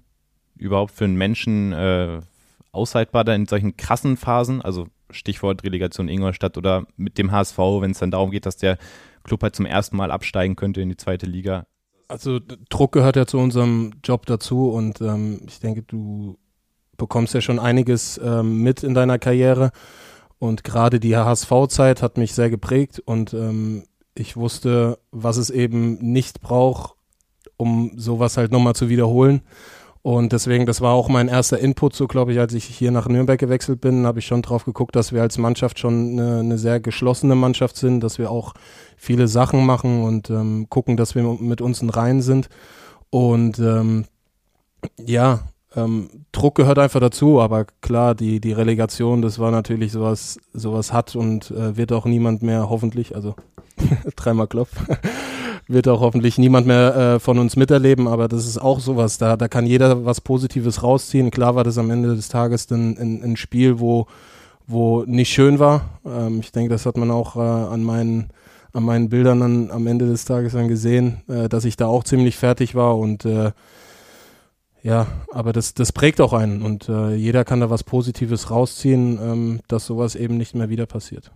[0.56, 2.22] überhaupt für einen Menschen äh,
[2.72, 4.62] aushaltbar da in solchen krassen Phasen?
[4.62, 8.78] Also Stichwort Relegation Ingolstadt oder mit dem HSV, wenn es dann darum geht, dass der
[9.22, 11.66] Club halt zum ersten Mal absteigen könnte in die zweite Liga.
[12.08, 16.38] Also Druck gehört ja zu unserem Job dazu und ähm, ich denke, du
[16.96, 19.72] bekommst ja schon einiges ähm, mit in deiner Karriere
[20.38, 23.84] und gerade die HSV-Zeit hat mich sehr geprägt und ähm,
[24.14, 26.94] ich wusste, was es eben nicht braucht,
[27.56, 29.42] um sowas halt nochmal zu wiederholen.
[30.02, 33.08] Und deswegen, das war auch mein erster Input, so glaube ich, als ich hier nach
[33.08, 36.56] Nürnberg gewechselt bin, habe ich schon drauf geguckt, dass wir als Mannschaft schon eine, eine
[36.58, 38.54] sehr geschlossene Mannschaft sind, dass wir auch
[38.96, 42.48] viele Sachen machen und ähm, gucken, dass wir mit uns in Reihen sind.
[43.10, 44.06] Und ähm,
[45.04, 45.40] ja,
[45.84, 50.92] ähm, Druck gehört einfach dazu, aber klar, die, die Relegation, das war natürlich sowas, sowas
[50.92, 53.34] hat und äh, wird auch niemand mehr hoffentlich, also
[54.16, 54.72] dreimal Klopf,
[55.68, 59.36] wird auch hoffentlich niemand mehr äh, von uns miterleben, aber das ist auch sowas, da,
[59.36, 61.30] da kann jeder was Positives rausziehen.
[61.30, 64.06] Klar war das am Ende des Tages dann ein, ein Spiel, wo,
[64.66, 66.00] wo nicht schön war.
[66.04, 68.30] Ähm, ich denke, das hat man auch äh, an meinen
[68.74, 72.04] an meinen Bildern dann am Ende des Tages dann gesehen, äh, dass ich da auch
[72.04, 73.52] ziemlich fertig war und äh,
[74.82, 79.18] ja, aber das, das prägt auch einen und äh, jeder kann da was Positives rausziehen,
[79.20, 81.32] ähm, dass sowas eben nicht mehr wieder passiert.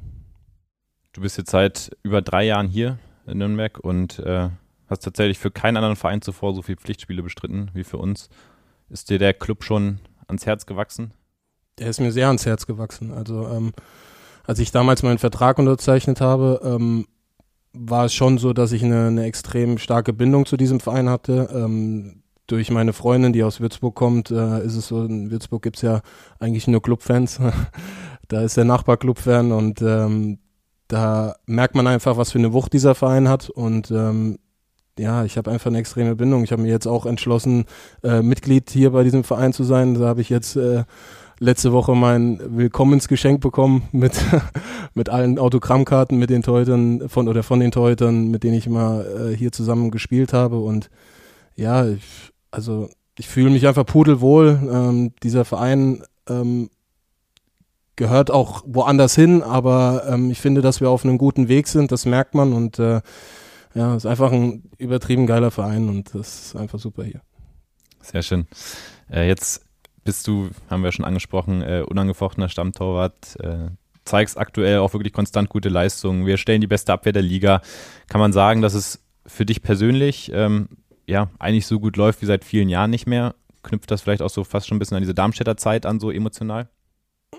[1.12, 4.48] Du bist jetzt seit über drei Jahren hier in Nürnberg und äh,
[4.88, 8.28] hast tatsächlich für keinen anderen Verein zuvor so viele Pflichtspiele bestritten wie für uns.
[8.88, 11.12] Ist dir der Club schon ans Herz gewachsen?
[11.78, 13.12] Der ist mir sehr ans Herz gewachsen.
[13.12, 13.72] Also ähm,
[14.44, 17.06] als ich damals meinen Vertrag unterzeichnet habe, ähm,
[17.72, 21.48] war es schon so, dass ich eine, eine extrem starke Bindung zu diesem Verein hatte.
[21.52, 22.21] Ähm,
[22.52, 25.82] durch meine Freundin, die aus Würzburg kommt, äh, ist es so, in Würzburg gibt es
[25.82, 26.02] ja
[26.38, 27.40] eigentlich nur Clubfans.
[28.28, 30.38] da ist der Nachbar Clubfan und ähm,
[30.86, 34.38] da merkt man einfach, was für eine Wucht dieser Verein hat und ähm,
[34.98, 36.44] ja, ich habe einfach eine extreme Bindung.
[36.44, 37.64] Ich habe mir jetzt auch entschlossen,
[38.02, 39.94] äh, Mitglied hier bei diesem Verein zu sein.
[39.94, 40.84] Da habe ich jetzt äh,
[41.38, 44.12] letzte Woche mein Willkommensgeschenk bekommen mit,
[44.94, 49.30] mit allen Autogrammkarten mit den Torhütern von oder von den Torhütern, mit denen ich mal
[49.32, 50.58] äh, hier zusammen gespielt habe.
[50.58, 50.90] Und
[51.56, 52.88] ja, ich, also
[53.18, 54.60] ich fühle mich einfach pudelwohl.
[54.72, 56.70] Ähm, dieser Verein ähm,
[57.96, 61.92] gehört auch woanders hin, aber ähm, ich finde, dass wir auf einem guten Weg sind,
[61.92, 63.00] das merkt man und äh,
[63.74, 67.22] ja, ist einfach ein übertrieben geiler Verein und das ist einfach super hier.
[68.00, 68.46] Sehr schön.
[69.10, 69.64] Äh, jetzt
[70.04, 73.68] bist du, haben wir schon angesprochen, äh, unangefochtener Stammtorwart, äh,
[74.04, 76.26] zeigst aktuell auch wirklich konstant gute Leistungen.
[76.26, 77.62] Wir stellen die beste Abwehr der Liga.
[78.08, 80.68] Kann man sagen, dass es für dich persönlich ähm,
[81.12, 83.34] ja eigentlich so gut läuft wie seit vielen Jahren nicht mehr?
[83.62, 86.10] Knüpft das vielleicht auch so fast schon ein bisschen an diese Darmstädter Zeit an, so
[86.10, 86.68] emotional?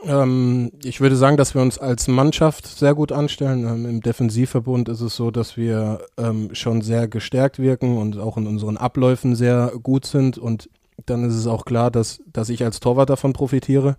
[0.05, 3.65] Ähm, ich würde sagen, dass wir uns als Mannschaft sehr gut anstellen.
[3.65, 8.37] Ähm, Im Defensivverbund ist es so, dass wir ähm, schon sehr gestärkt wirken und auch
[8.37, 10.37] in unseren Abläufen sehr gut sind.
[10.37, 10.69] Und
[11.05, 13.97] dann ist es auch klar, dass, dass ich als Torwart davon profitiere.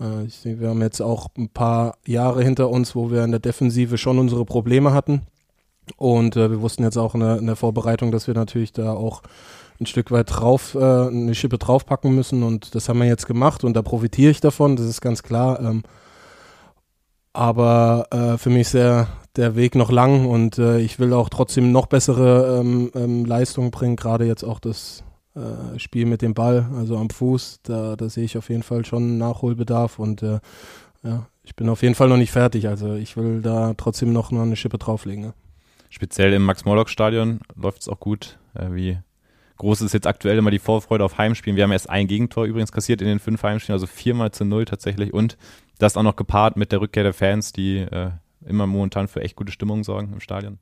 [0.00, 3.40] Äh, ich, wir haben jetzt auch ein paar Jahre hinter uns, wo wir in der
[3.40, 5.22] Defensive schon unsere Probleme hatten.
[5.96, 8.92] Und äh, wir wussten jetzt auch in der, in der Vorbereitung, dass wir natürlich da
[8.92, 9.22] auch
[9.80, 13.64] ein Stück weit drauf, äh, eine Schippe draufpacken müssen und das haben wir jetzt gemacht
[13.64, 15.60] und da profitiere ich davon, das ist ganz klar.
[15.60, 15.82] Ähm,
[17.32, 21.28] aber äh, für mich ist der, der Weg noch lang und äh, ich will auch
[21.28, 25.02] trotzdem noch bessere ähm, ähm, Leistungen bringen, gerade jetzt auch das
[25.34, 28.84] äh, Spiel mit dem Ball, also am Fuß, da, da sehe ich auf jeden Fall
[28.84, 30.40] schon Nachholbedarf und äh,
[31.02, 34.30] ja, ich bin auf jeden Fall noch nicht fertig, also ich will da trotzdem noch
[34.30, 35.24] eine Schippe drauflegen.
[35.24, 35.32] Ja.
[35.92, 38.38] Speziell im Max-Morlock-Stadion läuft es auch gut.
[38.54, 38.98] Äh, wie
[39.58, 41.54] groß ist jetzt aktuell immer die Vorfreude auf Heimspielen.
[41.54, 44.64] Wir haben erst ein Gegentor übrigens kassiert in den fünf Heimspielen, also viermal zu null
[44.64, 45.12] tatsächlich.
[45.12, 45.36] Und
[45.78, 48.10] das auch noch gepaart mit der Rückkehr der Fans, die äh,
[48.46, 50.58] immer momentan für echt gute Stimmung sorgen im Stadion.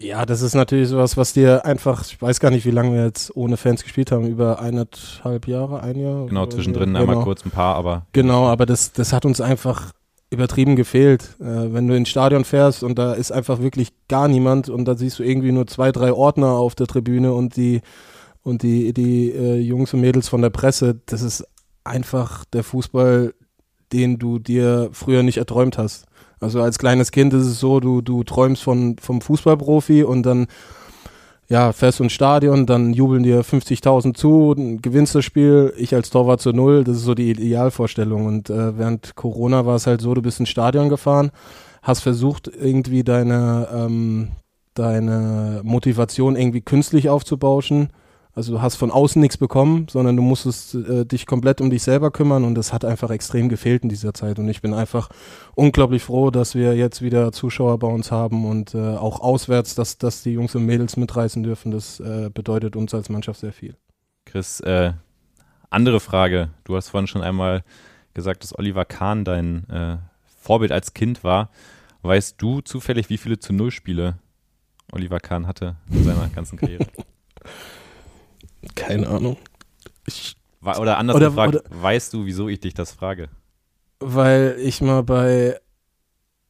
[0.00, 3.04] Ja, das ist natürlich sowas, was dir einfach, ich weiß gar nicht, wie lange wir
[3.04, 6.24] jetzt ohne Fans gespielt haben, über eineinhalb Jahre, ein Jahr.
[6.24, 7.00] Genau, zwischendrin genau.
[7.00, 8.06] einmal kurz ein paar, aber.
[8.12, 9.92] Genau, aber das, das hat uns einfach
[10.30, 11.36] übertrieben gefehlt.
[11.40, 14.96] Äh, wenn du ins Stadion fährst und da ist einfach wirklich gar niemand und da
[14.96, 17.82] siehst du irgendwie nur zwei, drei Ordner auf der Tribüne und die
[18.42, 21.44] und die, die äh, Jungs und Mädels von der Presse, das ist
[21.84, 23.34] einfach der Fußball,
[23.92, 26.06] den du dir früher nicht erträumt hast.
[26.40, 30.46] Also als kleines Kind ist es so, du, du träumst von, vom Fußballprofi und dann
[31.50, 36.40] ja, fährst ins Stadion, dann jubeln dir 50.000 zu, gewinnst das Spiel, ich als Torwart
[36.40, 38.24] zu null, das ist so die Idealvorstellung.
[38.26, 41.32] Und äh, während Corona war es halt so, du bist ins Stadion gefahren,
[41.82, 44.28] hast versucht, irgendwie deine, ähm,
[44.74, 47.88] deine Motivation irgendwie künstlich aufzubauschen.
[48.32, 51.82] Also du hast von außen nichts bekommen, sondern du musstest äh, dich komplett um dich
[51.82, 54.38] selber kümmern und das hat einfach extrem gefehlt in dieser Zeit.
[54.38, 55.08] Und ich bin einfach
[55.56, 59.98] unglaublich froh, dass wir jetzt wieder Zuschauer bei uns haben und äh, auch auswärts, dass,
[59.98, 61.72] dass die Jungs und Mädels mitreißen dürfen.
[61.72, 63.76] Das äh, bedeutet uns als Mannschaft sehr viel.
[64.24, 64.92] Chris, äh,
[65.68, 66.50] andere Frage.
[66.64, 67.64] Du hast vorhin schon einmal
[68.14, 69.98] gesagt, dass Oliver Kahn dein äh,
[70.40, 71.50] Vorbild als Kind war.
[72.02, 74.18] Weißt du zufällig, wie viele zu Null Spiele
[74.92, 76.86] Oliver Kahn hatte in seiner ganzen Karriere?
[78.74, 79.36] Keine Ahnung.
[80.06, 83.28] Ich, Oder anders Oder- gefragt, oder- weißt du, wieso ich dich das frage?
[84.02, 85.60] weil ich mal bei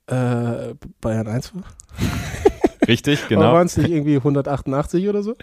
[0.06, 1.62] äh, Bayern 1 war.
[2.86, 3.52] Richtig, genau.
[3.52, 5.34] waren es nicht irgendwie 188 oder so?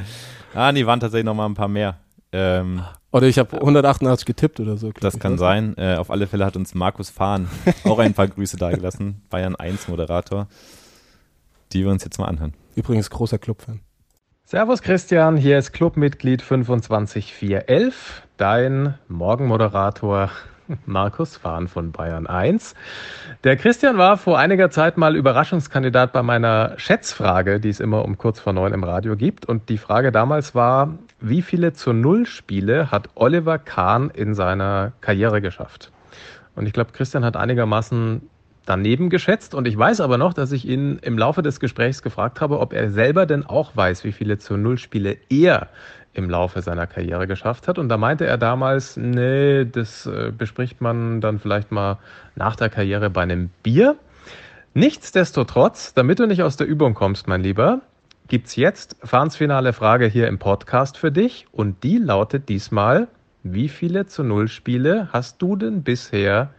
[0.54, 1.98] Ah, nee, waren tatsächlich noch mal ein paar mehr.
[2.32, 4.92] Ähm, Oder ich habe 188 getippt oder so.
[5.00, 5.38] das kann ne?
[5.38, 5.78] sein.
[5.78, 7.48] Äh, auf alle Fälle hat uns Markus Fahn
[7.86, 9.22] auch ein paar Grüße dagelassen.
[9.30, 10.48] Bayern 1 Moderator,
[11.74, 12.54] die wir uns jetzt mal anhören.
[12.76, 13.82] Übrigens großer Clubfan.
[14.50, 20.32] Servus Christian, hier ist Clubmitglied 25411, dein Morgenmoderator
[20.86, 22.74] Markus Fahn von Bayern 1.
[23.44, 28.18] Der Christian war vor einiger Zeit mal Überraschungskandidat bei meiner Schätzfrage, die es immer um
[28.18, 29.46] kurz vor neun im Radio gibt.
[29.46, 34.94] Und die Frage damals war, wie viele zu Null Spiele hat Oliver Kahn in seiner
[35.02, 35.92] Karriere geschafft?
[36.56, 38.30] Und ich glaube, Christian hat einigermaßen
[38.68, 39.56] daneben geschätzt.
[39.56, 42.74] Und ich weiß aber noch, dass ich ihn im Laufe des Gesprächs gefragt habe, ob
[42.74, 45.70] er selber denn auch weiß, wie viele zu Null Spiele er
[46.14, 47.80] im Laufe seiner Karriere geschafft hat.
[47.80, 51.98] Und da meinte er damals, nee, das äh, bespricht man dann vielleicht mal
[52.36, 53.96] nach der Karriere bei einem Bier.
[54.74, 57.82] Nichtsdestotrotz, damit du nicht aus der Übung kommst, mein Lieber,
[58.28, 61.48] gibt's jetzt Fahns finale Frage hier im Podcast für dich.
[61.52, 63.08] Und die lautet diesmal,
[63.44, 66.50] wie viele zu Null Spiele hast du denn bisher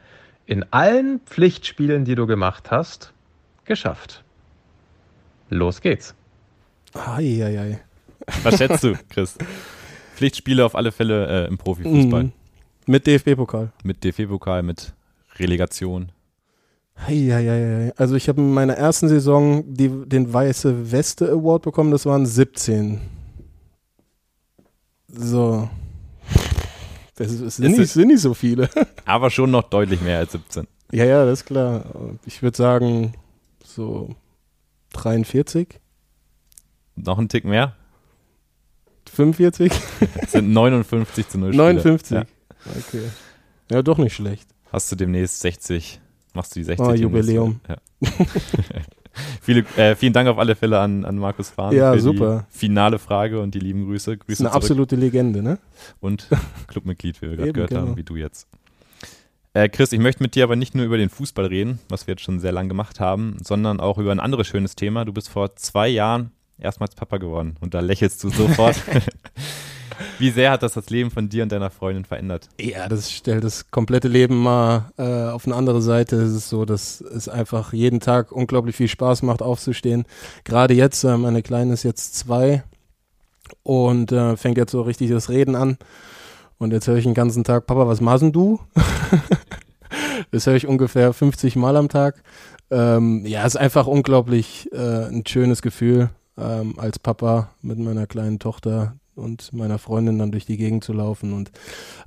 [0.49, 3.13] in allen Pflichtspielen, die du gemacht hast,
[3.67, 4.25] geschafft?
[5.51, 6.15] Los geht's.
[6.95, 7.81] Eieiei.
[8.43, 9.37] Was schätzt du, Chris?
[10.17, 12.25] Pflichtspiele auf alle Fälle äh, im Profifußball.
[12.25, 12.33] Mhm.
[12.87, 13.73] Mit DFB-Pokal.
[13.85, 14.95] Mit DFB-Pokal, mit
[15.37, 16.13] Relegation.
[16.97, 17.93] Eieiei.
[17.97, 22.25] Also ich habe in meiner ersten Saison die, den Weiße Weste Award bekommen, das waren
[22.25, 23.01] 17.
[25.09, 25.69] So.
[27.19, 28.71] Das das sind, nicht, sind nicht so viele.
[29.05, 30.67] Aber schon noch deutlich mehr als 17.
[30.93, 31.85] ja, ja, das ist klar.
[32.27, 33.15] Ich würde sagen,
[33.65, 34.15] so
[34.93, 35.81] 43,
[36.97, 37.75] Noch ein Tick mehr?
[39.13, 39.73] 45,
[40.23, 41.65] Es sind 59 zu 0 Spiele.
[41.65, 42.11] 59.
[42.17, 42.25] Ja.
[42.77, 43.03] Okay.
[43.71, 44.49] Ja, doch nicht schlecht.
[44.73, 46.01] Hast du demnächst 60,
[46.35, 46.93] machst du die 60 Oh.
[46.93, 47.61] Jubiläum.
[47.69, 47.77] Ja.
[49.41, 52.47] Viele, äh, vielen Dank auf alle Fälle an, an Markus Fahn Ja, für super.
[52.53, 54.17] die finale Frage und die lieben Grüße.
[54.17, 54.63] Grüße ist eine zurück.
[54.63, 55.59] absolute Legende, ne?
[56.01, 56.29] und
[56.69, 57.83] Clubmitglied, wie wir gerade gehört genau.
[57.83, 58.47] haben, wie du jetzt.
[59.55, 62.13] Äh, Chris, ich möchte mit dir aber nicht nur über den Fußball reden, was wir
[62.13, 65.05] jetzt schon sehr lang gemacht haben, sondern auch über ein anderes schönes Thema.
[65.05, 68.77] Du bist vor zwei Jahren erstmals Papa geworden und da lächelst du sofort.
[70.19, 72.49] wie sehr hat das das Leben von dir und deiner Freundin verändert?
[72.61, 76.17] Ja, das stellt das komplette Leben mal äh, auf eine andere Seite.
[76.17, 80.05] Es ist so, dass es einfach jeden Tag unglaublich viel Spaß macht, aufzustehen.
[80.45, 82.65] Gerade jetzt, äh, meine Kleine ist jetzt zwei
[83.63, 85.79] und äh, fängt jetzt so richtig das Reden an.
[86.59, 88.61] Und jetzt höre ich den ganzen Tag, Papa, was machst denn du?
[90.31, 92.23] das höre ich ungefähr 50 Mal am Tag.
[92.71, 98.39] Ähm, ja, ist einfach unglaublich äh, ein schönes Gefühl, ähm, als Papa mit meiner kleinen
[98.39, 101.33] Tochter und meiner Freundin dann durch die Gegend zu laufen.
[101.33, 101.51] Und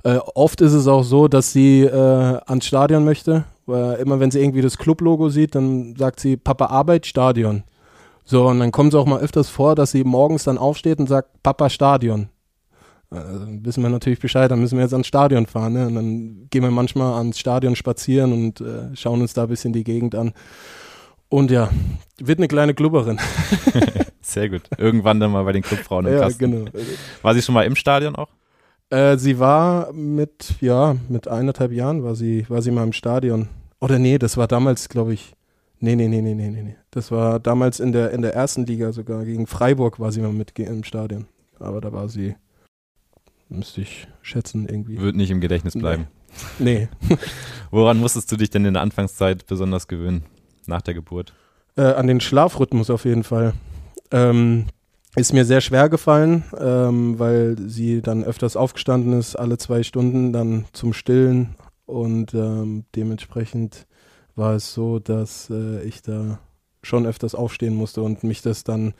[0.02, 3.44] äh, oft ist es auch so, dass sie äh, ans Stadion möchte.
[3.66, 7.62] Weil immer wenn sie irgendwie das Club-Logo sieht, dann sagt sie, Papa Arbeit, Stadion.
[8.24, 11.08] So, und dann kommt es auch mal öfters vor, dass sie morgens dann aufsteht und
[11.08, 12.28] sagt, Papa Stadion.
[13.10, 15.74] Dann wissen wir natürlich Bescheid, dann müssen wir jetzt ans Stadion fahren.
[15.74, 15.86] Ne?
[15.86, 19.72] Und dann gehen wir manchmal ans Stadion spazieren und äh, schauen uns da ein bisschen
[19.72, 20.32] die Gegend an.
[21.32, 21.70] Und ja,
[22.18, 23.18] wird eine kleine Glubberin.
[24.20, 24.64] Sehr gut.
[24.76, 26.38] Irgendwann dann mal bei den Clubfrauen im ja, Kasten.
[26.38, 26.70] genau.
[27.22, 28.28] War sie schon mal im Stadion auch?
[28.90, 33.48] Äh, sie war mit, ja, mit eineinhalb Jahren war sie, war sie mal im Stadion.
[33.80, 35.32] Oder nee, das war damals, glaube ich,
[35.80, 36.76] nee, nee, nee, nee, nee, nee, nee.
[36.90, 39.24] Das war damals in der, in der ersten Liga sogar.
[39.24, 41.28] Gegen Freiburg war sie mal mit im Stadion.
[41.58, 42.34] Aber da war sie,
[43.48, 45.00] müsste ich schätzen, irgendwie.
[45.00, 46.08] Wird nicht im Gedächtnis bleiben.
[46.58, 46.90] Nee.
[47.70, 50.26] Woran musstest du dich denn in der Anfangszeit besonders gewöhnen?
[50.66, 51.34] Nach der Geburt?
[51.76, 53.54] Äh, an den Schlafrhythmus auf jeden Fall.
[54.10, 54.66] Ähm,
[55.16, 60.32] ist mir sehr schwer gefallen, ähm, weil sie dann öfters aufgestanden ist, alle zwei Stunden
[60.32, 61.54] dann zum Stillen
[61.84, 63.86] und ähm, dementsprechend
[64.34, 66.38] war es so, dass äh, ich da
[66.82, 68.94] schon öfters aufstehen musste und mich das dann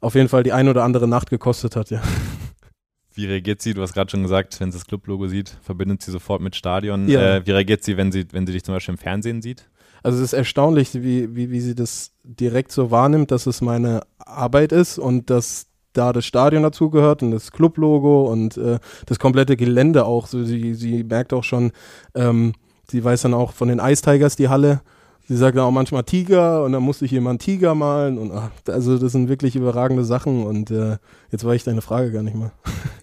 [0.00, 2.02] auf jeden Fall die ein oder andere Nacht gekostet hat, ja.
[3.14, 3.74] Wie reagiert sie?
[3.74, 7.08] Du hast gerade schon gesagt, wenn sie das Clublogo sieht, verbindet sie sofort mit Stadion.
[7.08, 7.36] Ja.
[7.36, 9.68] Äh, wie reagiert sie, wenn sie, wenn sie dich zum Beispiel im Fernsehen sieht?
[10.02, 14.02] Also es ist erstaunlich, wie, wie, wie sie das direkt so wahrnimmt, dass es meine
[14.18, 19.56] Arbeit ist und dass da das Stadion dazugehört und das Clublogo und äh, das komplette
[19.56, 20.26] Gelände auch.
[20.26, 21.72] So, sie, sie merkt auch schon,
[22.14, 22.54] ähm,
[22.90, 24.80] sie weiß dann auch von den Ice Tigers die Halle.
[25.28, 28.50] Sie sagt dann auch manchmal Tiger und dann musste ich jemand Tiger malen und ach,
[28.68, 30.96] also das sind wirklich überragende Sachen und äh,
[31.30, 32.50] jetzt war ich deine Frage gar nicht mal.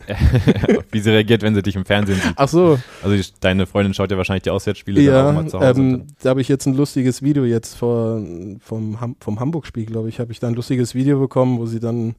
[0.92, 2.34] wie sie reagiert, wenn sie dich im Fernsehen sieht.
[2.36, 5.60] Ach so, Also deine Freundin schaut ja wahrscheinlich die Auswärtsspiele dann auch ja, mal zu
[5.60, 5.80] Hause.
[5.80, 8.22] ähm, da habe ich jetzt ein lustiges Video jetzt vor,
[8.60, 11.80] vom, Ham vom Hamburg-Spiel, glaube ich, habe ich da ein lustiges Video bekommen, wo sie
[11.80, 12.16] dann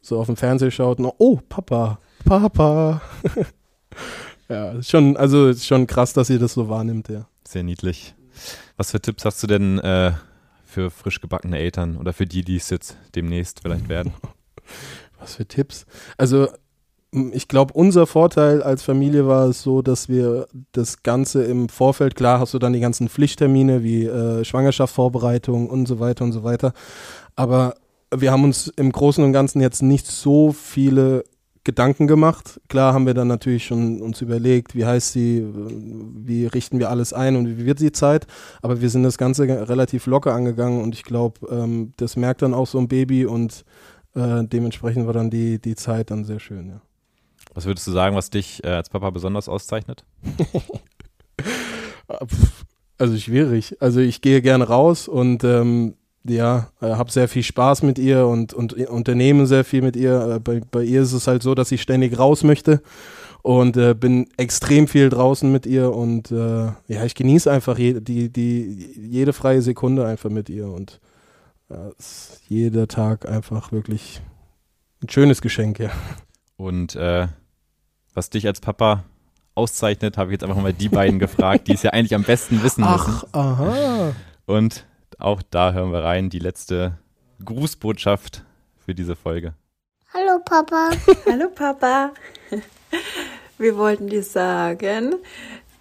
[0.00, 3.00] so auf dem Fernseher schaut und oh, Papa, Papa.
[4.48, 7.26] ja, schon, also ist schon krass, dass sie das so wahrnimmt, ja.
[7.44, 8.14] Sehr niedlich.
[8.82, 10.10] Was für Tipps hast du denn äh,
[10.66, 14.12] für frisch gebackene Eltern oder für die, die es jetzt demnächst vielleicht werden?
[15.20, 15.86] Was für Tipps?
[16.18, 16.48] Also,
[17.30, 22.16] ich glaube, unser Vorteil als Familie war es so, dass wir das Ganze im Vorfeld,
[22.16, 26.42] klar hast du dann die ganzen Pflichttermine wie äh, Schwangerschaftsvorbereitung und so weiter und so
[26.42, 26.72] weiter.
[27.36, 27.76] Aber
[28.12, 31.22] wir haben uns im Großen und Ganzen jetzt nicht so viele
[31.64, 32.60] Gedanken gemacht.
[32.68, 37.12] Klar haben wir dann natürlich schon uns überlegt, wie heißt sie, wie richten wir alles
[37.12, 38.26] ein und wie wird die Zeit.
[38.62, 42.54] Aber wir sind das Ganze relativ locker angegangen und ich glaube, ähm, das merkt dann
[42.54, 43.64] auch so ein Baby und
[44.14, 46.80] äh, dementsprechend war dann die, die Zeit dann sehr schön, ja.
[47.54, 50.04] Was würdest du sagen, was dich äh, als Papa besonders auszeichnet?
[52.98, 53.76] Also schwierig.
[53.80, 58.26] Also ich gehe gerne raus und ähm, ja, äh, habe sehr viel Spaß mit ihr
[58.26, 60.36] und, und unternehme sehr viel mit ihr.
[60.36, 62.82] Äh, bei, bei ihr ist es halt so, dass ich ständig raus möchte
[63.42, 68.00] und äh, bin extrem viel draußen mit ihr und äh, ja, ich genieße einfach je,
[68.00, 71.00] die, die, jede freie Sekunde einfach mit ihr und
[71.68, 74.22] äh, ist jeder Tag einfach wirklich
[75.02, 75.90] ein schönes Geschenk, ja.
[76.56, 77.26] Und äh,
[78.14, 79.02] was dich als Papa
[79.54, 82.62] auszeichnet, habe ich jetzt einfach mal die beiden gefragt, die es ja eigentlich am besten
[82.62, 83.22] wissen müssen.
[83.32, 84.12] aha.
[84.46, 84.86] Und
[85.22, 86.98] auch da hören wir rein, die letzte
[87.44, 88.42] Grußbotschaft
[88.84, 89.54] für diese Folge.
[90.12, 90.90] Hallo Papa.
[91.26, 92.12] Hallo Papa.
[93.58, 95.14] Wir wollten dir sagen,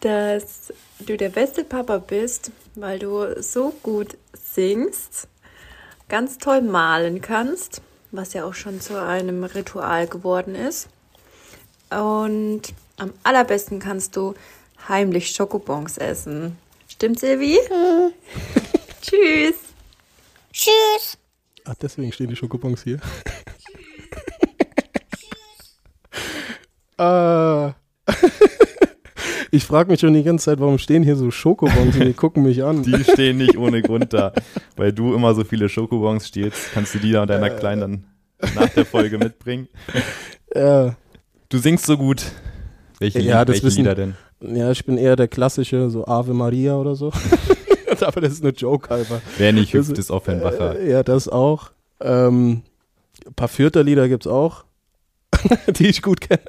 [0.01, 5.27] dass du der beste Papa bist, weil du so gut singst,
[6.07, 7.81] ganz toll malen kannst,
[8.11, 10.89] was ja auch schon zu einem Ritual geworden ist.
[11.89, 12.61] Und
[12.97, 14.35] am allerbesten kannst du
[14.87, 16.57] heimlich Schokobons essen.
[16.87, 17.57] Stimmt, Silvi?
[19.01, 19.55] Tschüss.
[20.53, 21.17] Tschüss.
[21.65, 22.99] Ach, deswegen stehen die Schokobons hier.
[26.97, 27.73] Ah.
[29.51, 32.43] ich frage mich schon die ganze Zeit, warum stehen hier so Schokobons und die gucken
[32.43, 32.83] mich an.
[32.83, 34.33] Die stehen nicht ohne Grund da.
[34.75, 37.81] Weil du immer so viele Schokobons stehst, kannst du die da deiner Kleinen
[38.39, 39.67] dann nach der Folge mitbringen.
[40.53, 40.95] ja.
[41.49, 42.23] Du singst so gut.
[42.99, 44.15] Welche, Ja, das welche wissen- Lieder denn?
[44.41, 47.11] ja, ich bin eher der klassische, so Ave Maria oder so.
[48.07, 49.21] Aber das ist nur Joke halber.
[49.37, 50.79] Wer nicht hüpft, ist Offenbacher.
[50.79, 51.71] Äh, ja, das auch.
[51.99, 52.63] Ähm,
[53.25, 54.65] ein paar Fürther Lieder gibt's auch,
[55.67, 56.41] die ich gut kenne.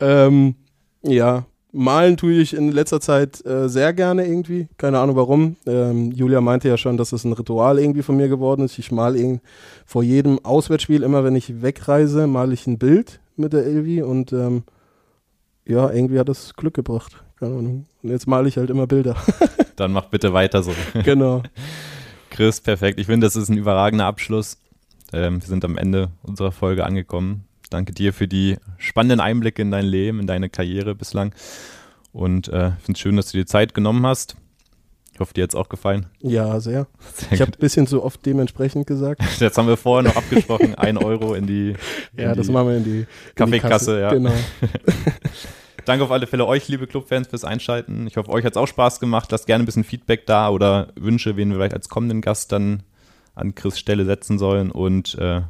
[0.00, 0.54] ähm,
[1.02, 4.68] ja, malen tue ich in letzter Zeit äh, sehr gerne irgendwie.
[4.78, 5.56] Keine Ahnung warum.
[5.66, 8.78] Ähm, Julia meinte ja schon, dass es ein Ritual irgendwie von mir geworden ist.
[8.78, 9.40] Ich male
[9.84, 14.32] vor jedem Auswärtsspiel, immer wenn ich wegreise, male ich ein Bild mit der Ilvi und
[14.32, 14.64] ähm,
[15.66, 17.22] ja, irgendwie hat das Glück gebracht.
[17.38, 17.86] Keine Ahnung.
[18.02, 19.16] Und jetzt male ich halt immer Bilder.
[19.76, 20.72] Dann mach bitte weiter so.
[21.04, 21.42] genau.
[22.30, 22.98] Chris, perfekt.
[22.98, 24.58] Ich finde, das ist ein überragender Abschluss.
[25.12, 27.44] Ähm, wir sind am Ende unserer Folge angekommen.
[27.70, 31.34] Danke dir für die spannenden Einblicke in dein Leben, in deine Karriere bislang.
[32.12, 34.36] Und äh, finde es schön, dass du dir Zeit genommen hast.
[35.12, 36.06] Ich hoffe, dir hat es auch gefallen.
[36.20, 36.86] Ja, sehr.
[37.14, 39.22] Sehr Ich habe ein bisschen zu oft dementsprechend gesagt.
[39.40, 41.74] Jetzt haben wir vorher noch abgesprochen, ein Euro in die,
[42.14, 44.00] in Ja, das die machen wir in die Kaffeekasse, Kasse.
[44.00, 44.10] ja.
[44.12, 44.32] Genau.
[45.86, 48.08] Danke auf alle Fälle euch, liebe Clubfans, fürs Einschalten.
[48.08, 49.30] Ich hoffe, euch hat es auch Spaß gemacht.
[49.30, 52.82] Lasst gerne ein bisschen Feedback da oder Wünsche, wen wir vielleicht als kommenden Gast dann
[53.36, 54.72] an Chris Stelle setzen sollen.
[54.72, 55.42] Und äh,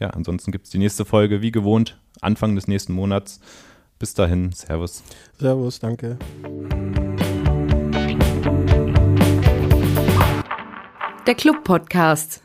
[0.00, 3.38] ja, ansonsten gibt es die nächste Folge wie gewohnt, Anfang des nächsten Monats.
[4.00, 5.04] Bis dahin, Servus.
[5.38, 6.18] Servus, danke.
[11.24, 12.43] Der Club Podcast.